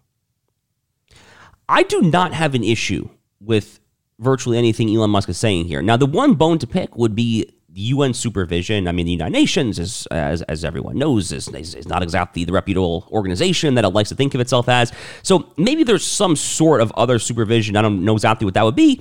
I 1.69 1.85
do 1.85 2.03
not 2.03 2.35
have 2.35 2.57
an 2.57 2.65
issue 2.65 3.11
with 3.41 3.79
virtually 4.21 4.59
anything 4.59 4.95
Elon 4.95 5.11
Musk 5.11 5.29
is 5.29 5.39
saying 5.39 5.65
here. 5.65 5.83
Now, 5.83 5.97
the 5.97 6.07
one 6.07 6.35
bone 6.35 6.59
to 6.59 6.67
pick 6.67 6.95
would 6.97 7.17
be 7.17 7.51
UN 7.73 8.15
supervision. 8.15 8.87
I 8.87 8.93
mean, 8.93 9.07
the 9.07 9.13
United 9.13 9.33
Nations, 9.33 9.79
is, 9.79 10.07
as, 10.11 10.43
as 10.43 10.65
everyone 10.65 10.99
knows, 10.99 11.33
is, 11.33 11.49
is 11.49 11.89
not 11.89 12.03
exactly 12.03 12.45
the 12.45 12.53
reputable 12.53 13.09
organization 13.11 13.75
that 13.75 13.85
it 13.85 13.89
likes 13.89 14.11
to 14.11 14.15
think 14.15 14.35
of 14.35 14.41
itself 14.41 14.69
as. 14.69 14.93
So 15.23 15.53
maybe 15.57 15.83
there's 15.83 16.05
some 16.05 16.37
sort 16.37 16.81
of 16.81 16.93
other 16.97 17.19
supervision. 17.19 17.77
I 17.77 17.83
don't 17.83 18.05
know 18.05 18.15
exactly 18.15 18.45
what 18.45 18.55
that 18.55 18.65
would 18.65 18.77
be. 18.77 19.01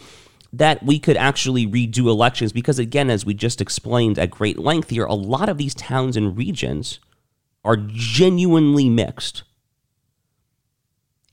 That 0.53 0.81
we 0.83 0.97
could 0.97 1.17
actually 1.17 1.67
redo 1.67 2.07
elections 2.07 2.51
because, 2.51 2.79
again, 2.79 3.09
as 3.09 3.25
we 3.25 3.35
just 3.35 3.61
explained 3.61 4.17
at 4.17 4.31
great 4.31 4.57
length 4.57 4.89
here, 4.89 5.05
a 5.05 5.13
lot 5.13 5.47
of 5.49 5.57
these 5.57 5.75
towns 5.75 6.17
and 6.17 6.35
regions 6.35 6.99
are 7.63 7.77
genuinely 7.77 8.89
mixed. 8.89 9.43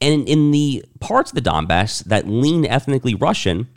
And 0.01 0.29
in 0.29 0.51
the 0.51 0.85
parts 1.01 1.31
of 1.31 1.35
the 1.35 1.51
Donbass 1.51 2.05
that 2.05 2.29
lean 2.29 2.66
ethnically 2.66 3.14
Russian, 3.14 3.68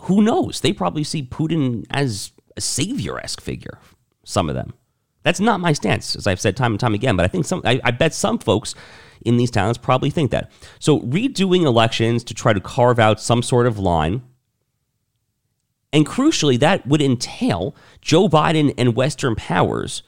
who 0.00 0.22
knows? 0.22 0.60
They 0.60 0.72
probably 0.72 1.04
see 1.04 1.22
Putin 1.22 1.84
as 1.90 2.32
a 2.56 2.60
savior 2.60 3.18
esque 3.18 3.40
figure, 3.40 3.78
some 4.24 4.48
of 4.48 4.54
them. 4.54 4.74
That's 5.22 5.40
not 5.40 5.60
my 5.60 5.72
stance, 5.72 6.16
as 6.16 6.26
I've 6.26 6.40
said 6.40 6.56
time 6.56 6.72
and 6.72 6.80
time 6.80 6.94
again, 6.94 7.16
but 7.16 7.24
I 7.24 7.28
think 7.28 7.44
some, 7.44 7.62
I, 7.64 7.80
I 7.84 7.92
bet 7.92 8.12
some 8.12 8.38
folks 8.38 8.74
in 9.24 9.36
these 9.36 9.50
towns 9.50 9.78
probably 9.78 10.10
think 10.10 10.32
that. 10.32 10.50
So, 10.80 11.00
redoing 11.00 11.64
elections 11.64 12.24
to 12.24 12.34
try 12.34 12.52
to 12.52 12.60
carve 12.60 12.98
out 12.98 13.20
some 13.20 13.42
sort 13.42 13.66
of 13.66 13.78
line, 13.78 14.22
and 15.92 16.06
crucially, 16.06 16.58
that 16.58 16.86
would 16.86 17.02
entail 17.02 17.76
Joe 18.00 18.28
Biden 18.28 18.74
and 18.76 18.96
Western 18.96 19.36
powers 19.36 20.02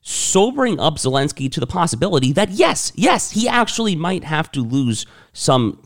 sobering 0.00 0.78
up 0.80 0.96
Zelensky 0.96 1.50
to 1.52 1.60
the 1.60 1.66
possibility 1.66 2.32
that 2.32 2.50
yes, 2.50 2.92
yes, 2.94 3.32
he 3.32 3.48
actually 3.48 3.94
might 3.96 4.24
have 4.24 4.50
to 4.52 4.62
lose 4.62 5.06
some 5.32 5.82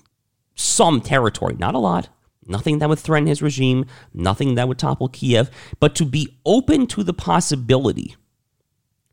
some 0.55 1.01
territory, 1.01 1.57
not 1.59 1.75
a 1.75 1.79
lot, 1.79 2.09
Nothing 2.47 2.79
that 2.79 2.89
would 2.89 2.99
threaten 2.99 3.27
his 3.27 3.43
regime, 3.43 3.87
nothing 4.13 4.57
that 4.57 4.69
would 4.69 4.79
topple 4.79 5.09
Kiev, 5.09 5.51
but 5.79 5.95
to 5.95 6.05
be 6.05 6.39
open 6.45 6.87
to 6.89 7.05
the 7.05 7.13
possibility, 7.13 8.17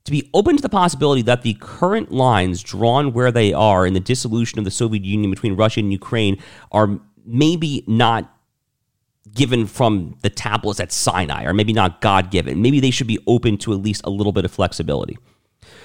to 0.06 0.12
be 0.12 0.30
open 0.34 0.56
to 0.56 0.62
the 0.62 0.70
possibility 0.70 1.22
that 1.22 1.44
the 1.44 1.56
current 1.56 2.12
lines 2.12 2.64
drawn 2.64 3.14
where 3.14 3.32
they 3.32 3.54
are 3.54 3.86
in 3.86 3.94
the 3.94 4.00
dissolution 4.00 4.58
of 4.58 4.66
the 4.66 4.72
Soviet 4.72 5.06
Union 5.06 5.30
between 5.30 5.56
Russia 5.56 5.80
and 5.80 5.92
Ukraine 5.92 6.42
are 6.72 7.00
maybe 7.24 7.84
not 7.86 8.36
given 9.36 9.68
from 9.68 10.18
the 10.22 10.30
tablets 10.30 10.80
at 10.80 10.92
Sinai, 10.92 11.46
or 11.46 11.54
maybe 11.54 11.74
not 11.74 12.02
God 12.02 12.32
given. 12.32 12.62
Maybe 12.62 12.80
they 12.80 12.90
should 12.90 13.08
be 13.08 13.20
open 13.28 13.58
to 13.60 13.74
at 13.74 13.80
least 13.80 14.02
a 14.04 14.10
little 14.10 14.32
bit 14.32 14.46
of 14.46 14.52
flexibility. 14.52 15.18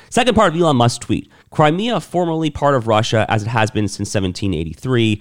Second 0.09 0.35
part 0.35 0.55
of 0.55 0.61
Elon 0.61 0.77
Musk's 0.77 1.05
tweet 1.05 1.31
Crimea, 1.51 2.01
formerly 2.01 2.49
part 2.49 2.75
of 2.75 2.89
Russia 2.89 3.27
as 3.29 3.43
it 3.43 3.49
has 3.49 3.71
been 3.71 3.89
since 3.89 4.15
1783, 4.15 5.21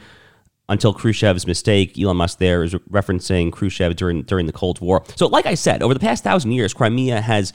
until 0.73 0.93
Khrushchev's 0.93 1.47
mistake. 1.47 1.97
Elon 1.97 2.17
Musk 2.17 2.39
there 2.39 2.63
is 2.63 2.73
referencing 2.73 3.51
Khrushchev 3.51 3.95
during, 3.95 4.23
during 4.23 4.45
the 4.45 4.51
Cold 4.51 4.81
War. 4.81 5.03
So, 5.15 5.27
like 5.27 5.45
I 5.45 5.55
said, 5.55 5.81
over 5.81 5.93
the 5.93 5.99
past 5.99 6.23
thousand 6.23 6.51
years, 6.51 6.73
Crimea 6.73 7.21
has, 7.21 7.53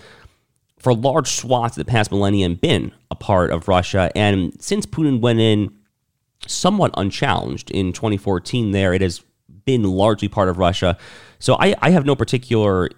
for 0.78 0.94
large 0.94 1.28
swaths 1.28 1.76
of 1.76 1.84
the 1.84 1.90
past 1.90 2.10
millennium, 2.10 2.54
been 2.54 2.92
a 3.10 3.14
part 3.14 3.50
of 3.50 3.68
Russia. 3.68 4.10
And 4.14 4.60
since 4.62 4.86
Putin 4.86 5.20
went 5.20 5.40
in 5.40 5.76
somewhat 6.46 6.92
unchallenged 6.96 7.70
in 7.70 7.92
2014, 7.92 8.70
there, 8.70 8.94
it 8.94 9.02
has 9.02 9.22
been 9.66 9.82
largely 9.82 10.28
part 10.28 10.48
of 10.48 10.56
Russia. 10.56 10.96
So 11.38 11.56
I, 11.60 11.74
I 11.82 11.90
have 11.90 12.06
no 12.06 12.16
particular 12.16 12.88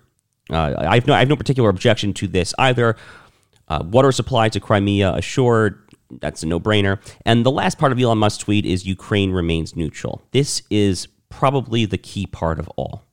uh, 0.52 0.74
I 0.78 0.94
have 0.96 1.06
no 1.06 1.14
I 1.14 1.18
have 1.20 1.28
no 1.28 1.36
particular 1.36 1.68
objection 1.68 2.12
to 2.14 2.26
this 2.26 2.54
either. 2.58 2.96
Uh, 3.68 3.84
water 3.84 4.10
supply 4.10 4.48
to 4.48 4.60
Crimea 4.60 5.12
assured. 5.14 5.79
That's 6.10 6.42
a 6.42 6.46
no 6.46 6.58
brainer. 6.58 6.98
And 7.24 7.44
the 7.44 7.50
last 7.50 7.78
part 7.78 7.92
of 7.92 7.98
Elon 7.98 8.18
Musk's 8.18 8.42
tweet 8.42 8.66
is 8.66 8.86
Ukraine 8.86 9.32
remains 9.32 9.76
neutral. 9.76 10.22
This 10.32 10.62
is 10.70 11.08
probably 11.28 11.84
the 11.84 11.98
key 11.98 12.26
part 12.26 12.58
of 12.58 12.68
all. 12.76 13.04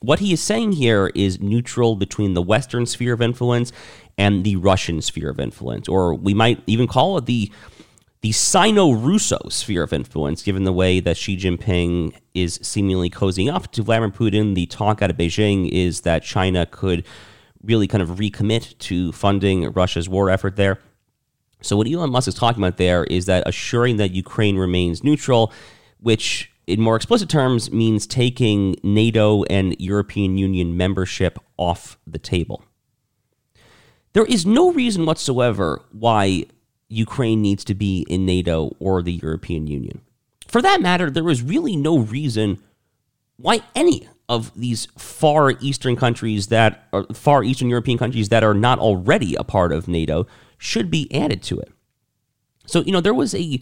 What 0.00 0.18
he 0.18 0.32
is 0.32 0.42
saying 0.42 0.72
here 0.72 1.12
is 1.14 1.40
neutral 1.40 1.94
between 1.94 2.34
the 2.34 2.42
Western 2.42 2.86
sphere 2.86 3.14
of 3.14 3.22
influence 3.22 3.72
and 4.18 4.44
the 4.44 4.56
Russian 4.56 5.00
sphere 5.00 5.30
of 5.30 5.38
influence, 5.38 5.88
or 5.88 6.14
we 6.14 6.34
might 6.34 6.60
even 6.66 6.86
call 6.86 7.18
it 7.18 7.26
the 7.26 7.50
the 8.20 8.32
Sino 8.32 8.92
Russo 8.92 9.48
sphere 9.48 9.82
of 9.82 9.92
influence, 9.92 10.42
given 10.44 10.62
the 10.62 10.72
way 10.72 11.00
that 11.00 11.16
Xi 11.16 11.36
Jinping 11.36 12.14
is 12.34 12.60
seemingly 12.62 13.10
cozying 13.10 13.52
up 13.52 13.72
to 13.72 13.82
Vladimir 13.82 14.10
Putin. 14.10 14.54
The 14.54 14.66
talk 14.66 15.02
out 15.02 15.10
of 15.10 15.16
Beijing 15.16 15.68
is 15.68 16.02
that 16.02 16.22
China 16.22 16.64
could 16.64 17.04
really 17.64 17.88
kind 17.88 18.02
of 18.02 18.10
recommit 18.10 18.78
to 18.78 19.10
funding 19.10 19.70
Russia's 19.72 20.08
war 20.08 20.30
effort 20.30 20.54
there. 20.54 20.78
So, 21.62 21.76
what 21.76 21.88
Elon 21.88 22.10
Musk 22.10 22.28
is 22.28 22.34
talking 22.34 22.62
about 22.62 22.76
there 22.76 23.04
is 23.04 23.26
that 23.26 23.44
assuring 23.46 23.96
that 23.96 24.12
Ukraine 24.12 24.56
remains 24.56 25.02
neutral, 25.02 25.52
which 26.00 26.52
in 26.66 26.80
more 26.80 26.96
explicit 26.96 27.28
terms 27.28 27.70
means 27.72 28.06
taking 28.06 28.76
NATO 28.82 29.44
and 29.44 29.76
European 29.78 30.38
Union 30.38 30.76
membership 30.76 31.38
off 31.56 31.98
the 32.06 32.18
table. 32.18 32.64
There 34.12 34.26
is 34.26 34.44
no 34.44 34.72
reason 34.72 35.06
whatsoever 35.06 35.82
why 35.92 36.44
Ukraine 36.88 37.40
needs 37.40 37.64
to 37.64 37.74
be 37.74 38.06
in 38.08 38.26
NATO 38.26 38.76
or 38.78 39.02
the 39.02 39.14
European 39.14 39.66
Union. 39.66 40.02
For 40.46 40.60
that 40.60 40.82
matter, 40.82 41.10
there 41.10 41.28
is 41.30 41.42
really 41.42 41.76
no 41.76 41.98
reason 41.98 42.58
why 43.38 43.60
any 43.74 44.08
of 44.28 44.52
these 44.54 44.86
far 44.98 45.52
eastern 45.60 45.96
countries 45.96 46.48
that 46.48 46.88
are 46.92 47.04
far 47.12 47.42
eastern 47.42 47.68
European 47.68 47.98
countries 47.98 48.28
that 48.28 48.44
are 48.44 48.54
not 48.54 48.78
already 48.78 49.34
a 49.34 49.44
part 49.44 49.72
of 49.72 49.88
NATO 49.88 50.26
should 50.62 50.92
be 50.92 51.12
added 51.12 51.42
to 51.42 51.58
it. 51.58 51.72
So, 52.66 52.82
you 52.82 52.92
know, 52.92 53.00
there 53.00 53.12
was 53.12 53.34
a 53.34 53.60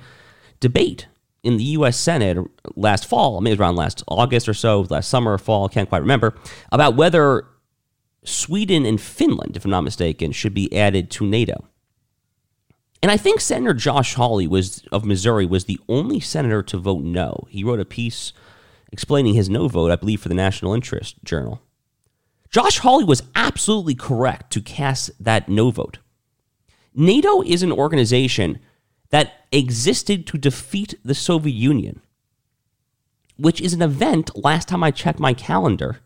debate 0.60 1.08
in 1.42 1.56
the 1.56 1.64
US 1.64 1.96
Senate 1.96 2.36
last 2.76 3.06
fall, 3.06 3.38
I 3.38 3.40
mean, 3.40 3.46
it 3.46 3.54
was 3.54 3.60
around 3.60 3.76
last 3.76 4.04
August 4.06 4.46
or 4.46 4.52
so, 4.52 4.86
last 4.90 5.08
summer 5.08 5.32
or 5.32 5.38
fall, 5.38 5.70
can't 5.70 5.88
quite 5.88 6.02
remember, 6.02 6.34
about 6.70 6.96
whether 6.96 7.46
Sweden 8.22 8.84
and 8.84 9.00
Finland, 9.00 9.56
if 9.56 9.64
I'm 9.64 9.70
not 9.70 9.80
mistaken, 9.80 10.32
should 10.32 10.52
be 10.52 10.76
added 10.76 11.10
to 11.12 11.26
NATO. 11.26 11.64
And 13.02 13.10
I 13.10 13.16
think 13.16 13.40
Senator 13.40 13.72
Josh 13.72 14.12
Hawley 14.12 14.46
was 14.46 14.84
of 14.92 15.06
Missouri 15.06 15.46
was 15.46 15.64
the 15.64 15.80
only 15.88 16.20
senator 16.20 16.62
to 16.64 16.76
vote 16.76 17.02
no. 17.02 17.46
He 17.48 17.64
wrote 17.64 17.80
a 17.80 17.86
piece 17.86 18.34
explaining 18.92 19.32
his 19.32 19.48
no 19.48 19.68
vote, 19.68 19.90
I 19.90 19.96
believe, 19.96 20.20
for 20.20 20.28
the 20.28 20.34
National 20.34 20.74
Interest 20.74 21.16
Journal. 21.24 21.62
Josh 22.50 22.80
Hawley 22.80 23.04
was 23.04 23.22
absolutely 23.34 23.94
correct 23.94 24.52
to 24.52 24.60
cast 24.60 25.10
that 25.18 25.48
no 25.48 25.70
vote. 25.70 25.98
NATO 26.94 27.42
is 27.42 27.62
an 27.62 27.72
organization 27.72 28.58
that 29.10 29.46
existed 29.52 30.26
to 30.28 30.38
defeat 30.38 30.94
the 31.04 31.14
Soviet 31.14 31.54
Union, 31.54 32.00
which 33.36 33.60
is 33.60 33.72
an 33.72 33.82
event, 33.82 34.36
last 34.36 34.68
time 34.68 34.82
I 34.82 34.90
checked 34.90 35.20
my 35.20 35.34
calendar, 35.34 36.00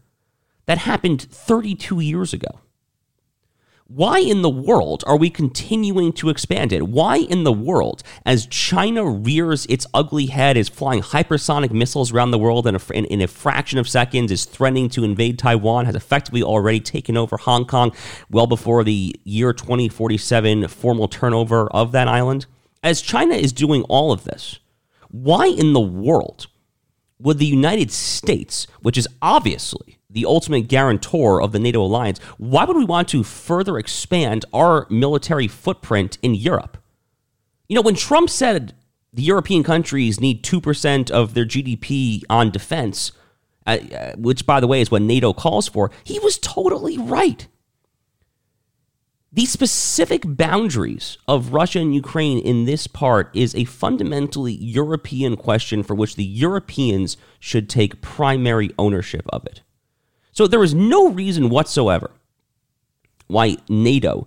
that 0.67 0.79
happened 0.79 1.23
32 1.23 2.01
years 2.01 2.33
ago. 2.33 2.61
Why 3.87 4.19
in 4.19 4.41
the 4.41 4.49
world 4.49 5.05
are 5.07 5.17
we 5.19 5.29
continuing 5.29 6.15
to 6.15 6.31
expand 6.31 6.73
it? 6.73 6.89
Why 6.89 7.19
in 7.19 7.45
the 7.45 7.53
world, 7.53 8.03
as 8.25 8.47
China 8.47 9.05
rears 9.05 9.67
its 9.67 9.87
ugly 9.93 10.27
head, 10.27 10.57
is 10.57 10.71
flying 10.71 11.03
hypersonic 11.03 11.71
missiles 11.71 12.11
around 12.11 12.31
the 12.31 12.39
world 12.39 12.67
in 12.67 12.77
a, 12.77 12.81
in, 12.95 13.05
in 13.05 13.21
a 13.21 13.27
fraction 13.27 13.79
of 13.79 13.87
seconds, 13.87 14.33
is 14.33 14.47
threatening 14.47 14.89
to 14.89 15.05
invade 15.05 15.39
Taiwan, 15.39 15.85
has 15.85 15.95
effectively 15.95 16.43
already 16.43 16.81
taken 16.81 17.15
over 17.19 17.37
Hong 17.37 17.67
Kong 17.67 17.93
well 18.31 18.47
before 18.47 18.85
the 18.85 19.15
year 19.25 19.53
2047 19.53 20.67
formal 20.69 21.07
turnover 21.07 21.67
of 21.71 21.93
that 21.93 22.09
island? 22.09 22.47
As 22.83 23.03
China 23.03 23.35
is 23.35 23.53
doing 23.53 23.83
all 23.83 24.13
of 24.13 24.25
this, 24.25 24.61
why 25.11 25.47
in 25.47 25.75
the 25.75 25.81
world 25.81 26.47
would 27.19 27.37
the 27.39 27.45
United 27.45 27.91
States, 27.91 28.67
which 28.81 28.97
is 28.97 29.07
obviously 29.21 29.94
the 30.15 30.25
ultimate 30.25 30.69
guarantor 30.69 31.43
of 31.43 31.53
the 31.53 31.59
NATO 31.59 31.83
alliance, 31.83 32.19
why 32.39 32.65
would 32.65 32.77
we 32.77 32.85
want 32.85 33.09
to 33.09 33.23
further 33.23 33.79
expand 33.79 34.45
our 34.55 34.87
military 34.89 35.49
footprint 35.49 36.19
in 36.23 36.35
Europe? 36.35 36.79
You 37.69 37.75
know, 37.75 37.83
when 37.83 37.97
Trump 37.97 38.31
said 38.31 38.75
the 39.13 39.23
European 39.23 39.63
countries 39.63 40.21
need 40.21 40.43
2% 40.43 41.11
of 41.11 41.35
their 41.35 41.45
GDP 41.45 42.23
on 42.31 42.51
defense, 42.51 43.13
uh, 43.67 43.79
uh, 43.93 44.13
which, 44.17 44.47
by 44.47 44.61
the 44.61 44.67
way, 44.67 44.81
is 44.81 44.91
what 44.91 45.03
NATO 45.03 45.33
calls 45.33 45.69
for, 45.69 45.91
he 46.05 46.19
was 46.21 46.39
totally 46.39 46.97
right. 46.97 47.49
The 49.33 49.47
specific 49.47 50.23
boundaries 50.25 51.19
of 51.27 51.53
Russia 51.53 51.81
and 51.81 51.93
Ukraine 51.93 52.39
in 52.39 52.67
this 52.67 52.87
part 52.87 53.35
is 53.35 53.53
a 53.57 53.65
fundamentally 53.65 54.53
European 54.53 55.37
question 55.37 55.83
for 55.83 55.97
which 55.97 56.15
the 56.15 56.23
Europeans 56.23 57.17
should 57.41 57.69
take 57.69 58.01
primary 58.01 58.71
ownership 58.79 59.27
of 59.31 59.45
it. 59.45 59.63
So 60.35 60.49
there 60.49 60.63
is 60.65 60.75
no 60.75 61.09
reason 61.09 61.49
whatsoever 61.49 62.11
why 63.29 63.57
NATO 63.69 64.27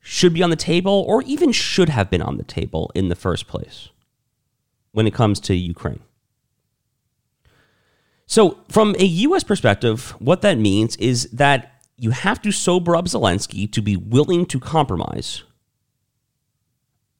should 0.00 0.32
be 0.32 0.42
on 0.42 0.50
the 0.50 0.56
table 0.56 1.04
or 1.06 1.22
even 1.22 1.52
should 1.52 1.90
have 1.90 2.10
been 2.10 2.22
on 2.22 2.38
the 2.38 2.42
table 2.42 2.90
in 2.94 3.08
the 3.08 3.14
first 3.14 3.46
place 3.46 3.90
when 4.90 5.06
it 5.06 5.14
comes 5.14 5.38
to 5.40 5.54
Ukraine. 5.54 6.00
So, 8.26 8.58
from 8.68 8.96
a 8.98 9.04
U.S. 9.04 9.44
perspective, 9.44 10.14
what 10.18 10.40
that 10.40 10.56
means 10.56 10.96
is 10.96 11.28
that 11.32 11.82
you 11.98 12.10
have 12.10 12.40
to 12.42 12.50
sober 12.50 12.96
up 12.96 13.04
Zelensky 13.04 13.70
to 13.72 13.82
be 13.82 13.94
willing 13.96 14.46
to 14.46 14.58
compromise. 14.58 15.42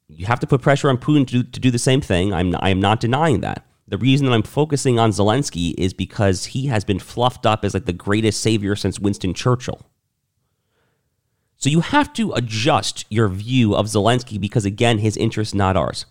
You 0.08 0.24
have 0.24 0.40
to 0.40 0.46
put 0.46 0.62
pressure 0.62 0.88
on 0.88 0.96
Putin 0.96 1.26
to 1.26 1.42
do, 1.42 1.42
to 1.42 1.60
do 1.60 1.70
the 1.70 1.78
same 1.78 2.00
thing. 2.00 2.32
I'm, 2.32 2.56
I 2.60 2.70
am 2.70 2.80
not 2.80 2.98
denying 2.98 3.40
that. 3.40 3.66
The 3.92 3.98
reason 3.98 4.24
that 4.24 4.32
I'm 4.32 4.42
focusing 4.42 4.98
on 4.98 5.10
Zelensky 5.10 5.74
is 5.76 5.92
because 5.92 6.46
he 6.46 6.68
has 6.68 6.82
been 6.82 6.98
fluffed 6.98 7.44
up 7.44 7.62
as 7.62 7.74
like 7.74 7.84
the 7.84 7.92
greatest 7.92 8.40
savior 8.40 8.74
since 8.74 8.98
Winston 8.98 9.34
Churchill. 9.34 9.82
So 11.58 11.68
you 11.68 11.80
have 11.80 12.10
to 12.14 12.32
adjust 12.32 13.04
your 13.10 13.28
view 13.28 13.74
of 13.74 13.84
Zelensky 13.84 14.40
because, 14.40 14.64
again, 14.64 15.00
his 15.00 15.18
interests, 15.18 15.52
not 15.52 15.76
ours. 15.76 16.06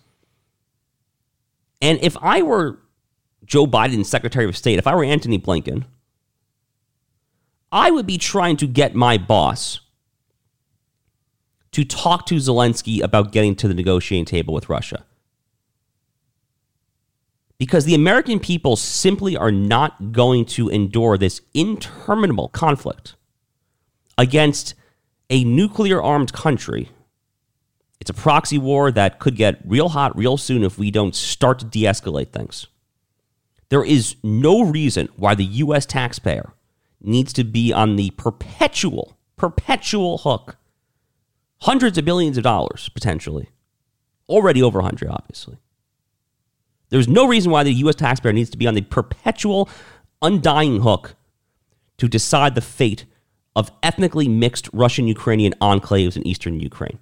And 1.80 1.98
if 2.02 2.16
I 2.22 2.40
were 2.40 2.78
Joe 3.44 3.66
Biden's 3.66 4.08
Secretary 4.08 4.44
of 4.44 4.56
State, 4.56 4.78
if 4.78 4.86
I 4.86 4.94
were 4.94 5.02
Antony 5.02 5.40
Blinken, 5.40 5.82
I 7.72 7.90
would 7.90 8.06
be 8.06 8.16
trying 8.16 8.58
to 8.58 8.68
get 8.68 8.94
my 8.94 9.18
boss 9.18 9.80
to 11.72 11.84
talk 11.84 12.26
to 12.26 12.36
Zelensky 12.36 13.02
about 13.02 13.32
getting 13.32 13.56
to 13.56 13.66
the 13.66 13.74
negotiating 13.74 14.26
table 14.26 14.54
with 14.54 14.68
Russia. 14.68 15.04
Because 17.62 17.84
the 17.84 17.94
American 17.94 18.40
people 18.40 18.74
simply 18.74 19.36
are 19.36 19.52
not 19.52 20.10
going 20.10 20.46
to 20.46 20.68
endure 20.68 21.16
this 21.16 21.42
interminable 21.54 22.48
conflict 22.48 23.14
against 24.18 24.74
a 25.30 25.44
nuclear 25.44 26.02
armed 26.02 26.32
country. 26.32 26.88
It's 28.00 28.10
a 28.10 28.14
proxy 28.14 28.58
war 28.58 28.90
that 28.90 29.20
could 29.20 29.36
get 29.36 29.60
real 29.64 29.90
hot 29.90 30.16
real 30.16 30.36
soon 30.36 30.64
if 30.64 30.76
we 30.76 30.90
don't 30.90 31.14
start 31.14 31.60
to 31.60 31.64
de 31.64 31.84
escalate 31.84 32.32
things. 32.32 32.66
There 33.68 33.84
is 33.84 34.16
no 34.24 34.64
reason 34.64 35.08
why 35.14 35.36
the 35.36 35.44
U.S. 35.44 35.86
taxpayer 35.86 36.54
needs 37.00 37.32
to 37.34 37.44
be 37.44 37.72
on 37.72 37.94
the 37.94 38.10
perpetual, 38.16 39.16
perpetual 39.36 40.18
hook. 40.18 40.56
Hundreds 41.60 41.96
of 41.96 42.04
billions 42.04 42.36
of 42.36 42.42
dollars, 42.42 42.88
potentially. 42.88 43.50
Already 44.28 44.60
over 44.60 44.80
100, 44.80 45.08
obviously. 45.08 45.58
There's 46.92 47.08
no 47.08 47.26
reason 47.26 47.50
why 47.50 47.62
the 47.62 47.72
U.S. 47.72 47.94
taxpayer 47.94 48.34
needs 48.34 48.50
to 48.50 48.58
be 48.58 48.66
on 48.66 48.74
the 48.74 48.82
perpetual, 48.82 49.66
undying 50.20 50.82
hook 50.82 51.16
to 51.96 52.06
decide 52.06 52.54
the 52.54 52.60
fate 52.60 53.06
of 53.56 53.72
ethnically 53.82 54.28
mixed 54.28 54.68
Russian 54.74 55.08
Ukrainian 55.08 55.54
enclaves 55.54 56.16
in 56.16 56.26
eastern 56.26 56.60
Ukraine. 56.60 56.98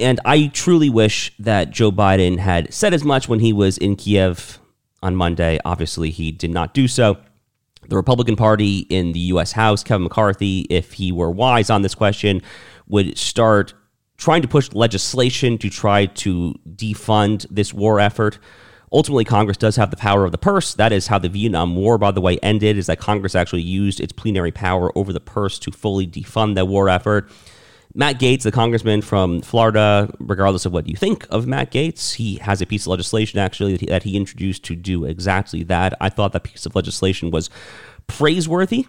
And 0.00 0.18
I 0.24 0.48
truly 0.48 0.90
wish 0.90 1.32
that 1.38 1.70
Joe 1.70 1.92
Biden 1.92 2.38
had 2.38 2.74
said 2.74 2.92
as 2.92 3.04
much 3.04 3.28
when 3.28 3.38
he 3.38 3.52
was 3.52 3.78
in 3.78 3.94
Kiev 3.94 4.58
on 5.00 5.14
Monday. 5.14 5.60
Obviously, 5.64 6.10
he 6.10 6.32
did 6.32 6.50
not 6.50 6.74
do 6.74 6.88
so. 6.88 7.18
The 7.88 7.94
Republican 7.94 8.34
Party 8.34 8.78
in 8.90 9.12
the 9.12 9.20
U.S. 9.20 9.52
House, 9.52 9.84
Kevin 9.84 10.02
McCarthy, 10.02 10.66
if 10.70 10.94
he 10.94 11.12
were 11.12 11.30
wise 11.30 11.70
on 11.70 11.82
this 11.82 11.94
question, 11.94 12.42
would 12.88 13.16
start 13.16 13.74
trying 14.16 14.42
to 14.42 14.48
push 14.48 14.72
legislation 14.72 15.58
to 15.58 15.68
try 15.68 16.06
to 16.06 16.54
defund 16.68 17.46
this 17.50 17.74
war 17.74 18.00
effort. 18.00 18.38
Ultimately, 18.92 19.24
Congress 19.24 19.56
does 19.56 19.76
have 19.76 19.90
the 19.90 19.96
power 19.96 20.24
of 20.24 20.30
the 20.30 20.38
purse. 20.38 20.74
That 20.74 20.92
is 20.92 21.08
how 21.08 21.18
the 21.18 21.28
Vietnam 21.28 21.74
War, 21.74 21.98
by 21.98 22.12
the 22.12 22.20
way, 22.20 22.38
ended, 22.38 22.78
is 22.78 22.86
that 22.86 23.00
Congress 23.00 23.34
actually 23.34 23.62
used 23.62 23.98
its 23.98 24.12
plenary 24.12 24.52
power 24.52 24.96
over 24.96 25.12
the 25.12 25.20
purse 25.20 25.58
to 25.60 25.72
fully 25.72 26.06
defund 26.06 26.54
that 26.54 26.68
war 26.68 26.88
effort. 26.88 27.28
Matt 27.96 28.18
Gaetz, 28.18 28.42
the 28.42 28.50
congressman 28.50 29.02
from 29.02 29.40
Florida, 29.40 30.12
regardless 30.18 30.66
of 30.66 30.72
what 30.72 30.88
you 30.88 30.96
think 30.96 31.26
of 31.30 31.46
Matt 31.46 31.70
Gaetz, 31.70 32.14
he 32.14 32.36
has 32.36 32.60
a 32.60 32.66
piece 32.66 32.82
of 32.82 32.88
legislation 32.88 33.38
actually 33.38 33.72
that 33.72 33.80
he, 33.80 33.86
that 33.86 34.02
he 34.02 34.16
introduced 34.16 34.64
to 34.64 34.74
do 34.74 35.04
exactly 35.04 35.62
that. 35.64 35.94
I 36.00 36.08
thought 36.08 36.32
that 36.32 36.42
piece 36.42 36.66
of 36.66 36.74
legislation 36.74 37.30
was 37.30 37.50
praiseworthy. 38.08 38.86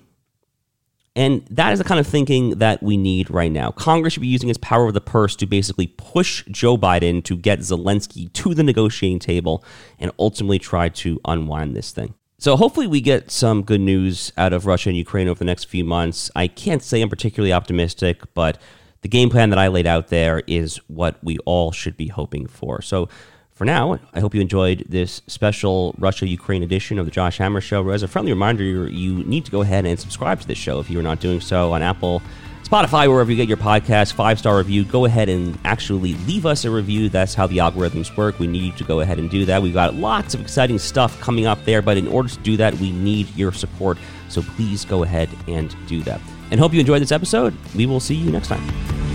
And 1.15 1.45
that 1.49 1.71
is 1.71 1.79
the 1.79 1.85
kind 1.85 1.99
of 1.99 2.05
thinking 2.05 2.51
that 2.59 2.83
we 2.83 2.97
need 2.97 3.31
right 3.31 3.51
now. 3.51 3.71
Congress 3.71 4.13
should 4.13 4.21
be 4.21 4.27
using 4.27 4.49
its 4.49 4.57
power 4.57 4.87
of 4.87 4.93
the 4.93 5.01
purse 5.01 5.35
to 5.37 5.45
basically 5.45 5.87
push 5.87 6.43
Joe 6.51 6.77
Biden 6.77 7.23
to 7.23 7.37
get 7.37 7.59
Zelensky 7.59 8.31
to 8.33 8.53
the 8.53 8.63
negotiating 8.63 9.19
table 9.19 9.63
and 9.97 10.11
ultimately 10.19 10.59
try 10.59 10.89
to 10.89 11.21
unwind 11.23 11.75
this 11.75 11.91
thing. 11.91 12.15
So 12.37 12.57
hopefully 12.57 12.85
we 12.85 12.99
get 12.99 13.31
some 13.31 13.63
good 13.63 13.79
news 13.79 14.33
out 14.35 14.51
of 14.51 14.65
Russia 14.65 14.89
and 14.89 14.97
Ukraine 14.97 15.29
over 15.29 15.39
the 15.39 15.45
next 15.45 15.63
few 15.65 15.85
months. 15.85 16.29
I 16.35 16.47
can't 16.47 16.83
say 16.83 17.01
I'm 17.01 17.09
particularly 17.09 17.53
optimistic, 17.53 18.21
but 18.33 18.57
the 19.01 19.07
game 19.07 19.29
plan 19.29 19.51
that 19.51 19.59
I 19.59 19.69
laid 19.69 19.87
out 19.87 20.09
there 20.09 20.43
is 20.47 20.77
what 20.87 21.23
we 21.23 21.37
all 21.45 21.71
should 21.71 21.95
be 21.95 22.07
hoping 22.07 22.45
for. 22.45 22.81
So 22.81 23.07
for 23.55 23.63
now, 23.63 23.97
I 24.13 24.19
hope 24.19 24.35
you 24.35 24.41
enjoyed 24.41 24.83
this 24.89 25.21
special 25.27 25.95
Russia 25.97 26.27
Ukraine 26.27 26.61
edition 26.61 26.99
of 26.99 27.05
the 27.05 27.11
Josh 27.11 27.37
Hammer 27.37 27.61
Show. 27.61 27.89
As 27.89 28.03
a 28.03 28.07
friendly 28.07 28.33
reminder, 28.33 28.89
you 28.89 29.23
need 29.23 29.45
to 29.45 29.51
go 29.51 29.61
ahead 29.61 29.85
and 29.85 29.97
subscribe 29.97 30.41
to 30.41 30.47
this 30.47 30.57
show 30.57 30.81
if 30.81 30.89
you 30.89 30.99
are 30.99 31.03
not 31.03 31.21
doing 31.21 31.39
so 31.39 31.71
on 31.71 31.81
Apple, 31.81 32.21
Spotify, 32.63 33.07
wherever 33.07 33.31
you 33.31 33.37
get 33.37 33.47
your 33.47 33.55
podcast. 33.55 34.11
Five 34.11 34.39
star 34.39 34.57
review. 34.57 34.83
Go 34.83 35.05
ahead 35.05 35.29
and 35.29 35.57
actually 35.63 36.15
leave 36.25 36.45
us 36.45 36.65
a 36.65 36.69
review. 36.69 37.07
That's 37.07 37.33
how 37.33 37.47
the 37.47 37.59
algorithms 37.59 38.15
work. 38.17 38.39
We 38.39 38.47
need 38.47 38.63
you 38.63 38.71
to 38.73 38.83
go 38.83 38.99
ahead 38.99 39.19
and 39.19 39.29
do 39.29 39.45
that. 39.45 39.61
We've 39.61 39.73
got 39.73 39.95
lots 39.95 40.33
of 40.33 40.41
exciting 40.41 40.77
stuff 40.77 41.17
coming 41.21 41.45
up 41.45 41.63
there, 41.63 41.81
but 41.81 41.95
in 41.95 42.09
order 42.09 42.27
to 42.27 42.39
do 42.39 42.57
that, 42.57 42.73
we 42.73 42.91
need 42.91 43.33
your 43.37 43.53
support. 43.53 43.97
So 44.27 44.41
please 44.41 44.83
go 44.83 45.03
ahead 45.03 45.29
and 45.47 45.73
do 45.87 46.03
that. 46.03 46.19
And 46.51 46.59
hope 46.59 46.73
you 46.73 46.81
enjoyed 46.81 47.01
this 47.01 47.13
episode. 47.13 47.55
We 47.73 47.85
will 47.85 48.01
see 48.01 48.15
you 48.15 48.31
next 48.31 48.49
time. 48.49 49.14